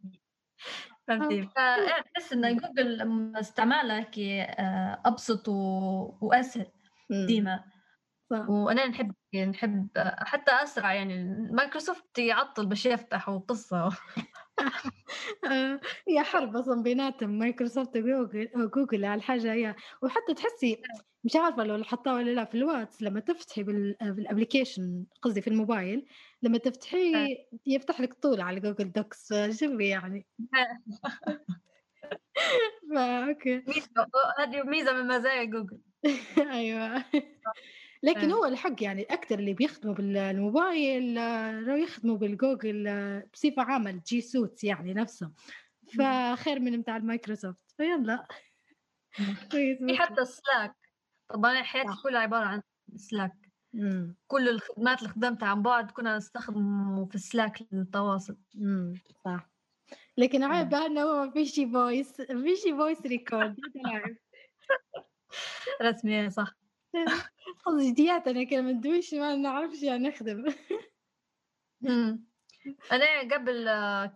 [1.08, 6.66] فهمتي؟ فتحس إن جوجل استعمالها آه، أبسط وأسهل
[7.10, 7.64] ديما.
[8.30, 13.88] وأنا نحب نحب حتى أسرع يعني مايكروسوفت يعطل باش يفتح وقصة.
[16.08, 19.74] هي حرب أصلا بيناتهم مايكروسوفت وجوجل جوجل على الحاجة هي.
[20.02, 20.82] وحتى تحسي
[21.24, 26.06] مش عارفة لو لاحظتها ولا لا في الواتس لما تفتحي بال application قصدي في الموبايل
[26.42, 30.26] لما تفتحيه يفتح لك طول على Google Docs شوفي يعني؟
[32.94, 33.64] فا okay.
[34.38, 35.78] هذه ميزة من مزايا جوجل.
[36.38, 37.04] أيوه.
[38.04, 41.14] لكن هو الحق يعني أكثر اللي بيخدموا بالموبايل
[41.64, 42.84] لو يخدموا بالجوجل
[43.32, 45.32] بصفة عامة ال G Suites يعني نفسهم
[45.98, 47.74] فخير من بتاع المايكروسوفت.
[47.76, 48.26] فيلا.
[49.50, 50.74] في حتى ال Slack
[51.28, 52.62] طبعا حياتي كلها عبارة عن
[52.96, 53.32] Slack
[54.26, 58.36] كل الخدمات اللي خدمتها عن بعد كنا نستخدمه في ال Slack للتواصل.
[59.24, 59.50] صح.
[60.18, 63.56] لكن عيب انه ما فيش voice ما فيش voice record
[65.82, 66.63] رسمي صح.
[67.66, 68.62] قصدي جديات أنا كده
[69.14, 70.44] ما نعرفش يعني نخدم.
[72.92, 73.64] أنا قبل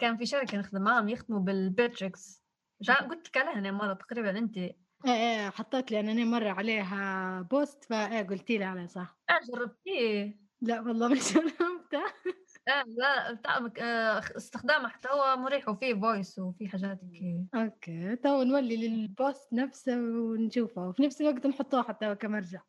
[0.01, 2.45] كان في شركة نخدم معاهم يخدموا بال Bitrix.
[2.81, 4.57] مش قلت لك عليها أنا مرة تقريبا أنت.
[4.59, 4.77] إيه
[5.07, 9.19] إيه حطيت لي أنا مرة عليها post فإيه قلتي لي عليه صح.
[9.31, 12.38] آه جربتيه؟ لا والله ما جربته
[12.69, 13.39] آه لا
[13.81, 17.01] آه، استخدام محتوى مريح وفيه voice وفيه حاجات
[17.55, 22.61] okay تو نولي لل post نفسه ونشوفه وفي نفس الوقت نحطوه حتى كمرجع.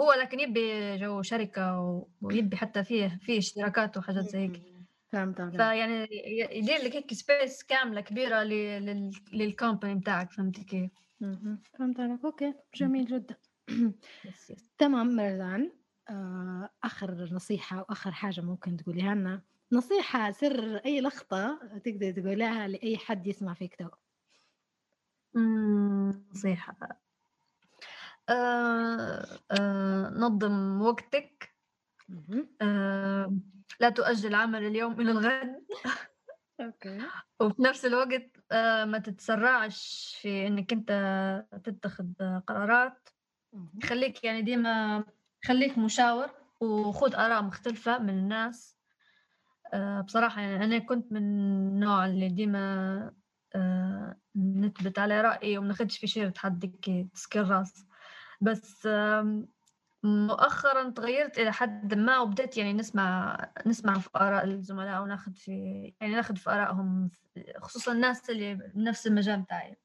[0.00, 1.78] هو لكن يبي جو شركة
[2.22, 4.62] ويبي حتى فيه فيه اشتراكات وحاجات زي هيك
[5.12, 6.08] فهمت فيعني
[6.50, 8.42] يدير لك هيك space كاملة كبيرة
[9.32, 10.90] لل company بتاعك فهمتي كيف؟
[11.78, 12.24] فهمت عليك.
[12.24, 13.36] okay جميل جدا.
[14.78, 15.83] تمام مرزان آه،
[16.84, 19.42] آخر نصيحة وآخر حاجة ممكن تقوليها لنا؟
[19.72, 23.88] نصيحة سر أي لخطة تقدر تقولها لأي حد يسمع فيك تو
[26.32, 26.76] نصيحة.
[28.28, 31.54] آه آه نظم وقتك.
[32.62, 33.32] آه
[33.80, 35.66] لا تؤجل عمل اليوم إلى الغد.
[37.40, 40.90] وفي نفس الوقت آه ما تتسرعش في إنك أنت
[41.64, 42.06] تتخذ
[42.46, 43.08] قرارات.
[43.84, 45.04] خليك يعني ديما
[45.44, 46.30] خليك مشاور
[46.60, 48.78] وخذ آراء مختلفة من الناس.
[49.74, 53.12] آه بصراحة يعني أنا كنت من النوع اللي ديما
[53.54, 56.72] آه نثبت على رأيي وما ناخدش في شيء حد
[57.14, 57.86] تسكر راس
[58.40, 58.88] بس
[60.04, 63.36] مؤخرا تغيرت إلى حد ما وبدأت يعني نسمع
[63.66, 65.52] نسمع في آراء الزملاء وناخذ في
[66.00, 67.10] يعني ناخذ في آرائهم
[67.58, 69.76] خصوصا الناس اللي بنفس المجال بتاعي.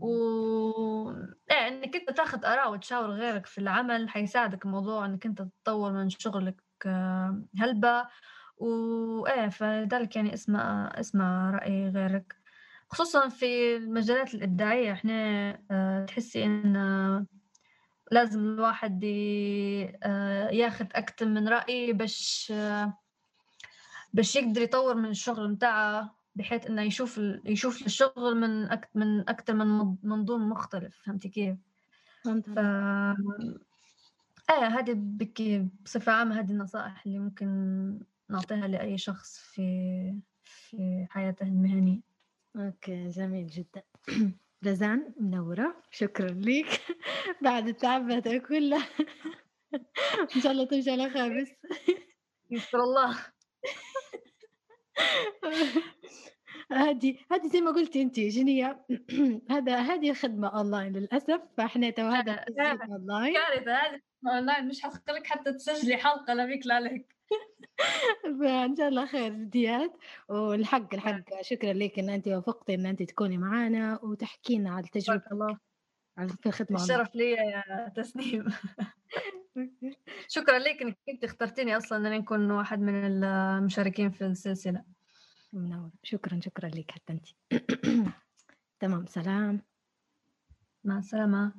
[0.00, 1.10] و
[1.50, 6.10] إيه إنك أنت تاخذ آراء وتشاور غيرك في العمل حيساعدك الموضوع إنك أنت تطور من
[6.10, 8.08] شغلك آه، هلبة
[8.56, 12.36] وإيه فلذلك يعني اسمع اسمع رأي غيرك.
[12.90, 17.26] خصوصا في المجالات الإبداعية إحنا آه، تحسي إن
[18.12, 19.04] لازم الواحد
[20.02, 22.52] آه، ياخذ أكثر من رأي باش
[24.12, 26.17] باش يقدر يطور من الشغل متاعه.
[26.38, 28.90] بحيث إنه يشوف يشوف الشغل من أك...
[28.94, 31.00] من أكثر من منظور مختلف.
[31.04, 31.56] فهمتي كيف؟
[32.24, 32.58] فهمت ف
[34.50, 37.48] إيه هذه بكي بصفة عامة هذه النصائح اللي ممكن
[38.28, 40.14] نعطيها لأي شخص في
[40.44, 42.00] في حياته المهنية.
[42.56, 43.82] أوكي جميل جدا.
[44.66, 45.82] رزان منورة.
[45.90, 46.80] شكرا لك
[47.44, 48.86] بعد التعب هذا كله.
[50.36, 51.48] إن شاء الله تمشي على خامس
[52.50, 53.18] يسر الله.
[56.72, 58.86] هذه هذه زي ما قلتي انت جنية.
[59.50, 65.52] هذا هذه خدمة اونلاين للأسف فإحنا تو هذا اونلاين كارثة هذه اونلاين مش حتخليك حتى
[65.52, 67.16] تسجلي حلقة لا بيك لا لك
[68.40, 69.92] فإن شاء الله خير جديات
[70.28, 71.42] والحق الحق.
[71.42, 75.58] شكرا لك إن انت وافقتي إن انت تكوني معنا وتحكي لنا على التجربة الله
[76.40, 78.44] في الخدمة الشرف لي يا تسنيم
[80.28, 84.97] شكرا لك إنك انت اخترتيني أصلا إن نكون واحد من المشاركين في السلسلة.
[85.52, 87.26] منور شكرا شكرا لك حتى انت.
[88.80, 89.60] تمام سلام.
[90.84, 91.52] مع السلامة.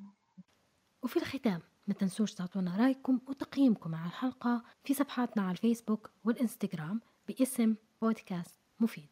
[1.03, 7.75] وفي الختام ما تنسوش تعطونا رأيكم وتقييمكم على الحلقة في صفحاتنا على الفيسبوك والإنستغرام باسم
[8.01, 9.09] بودكاست مفيد.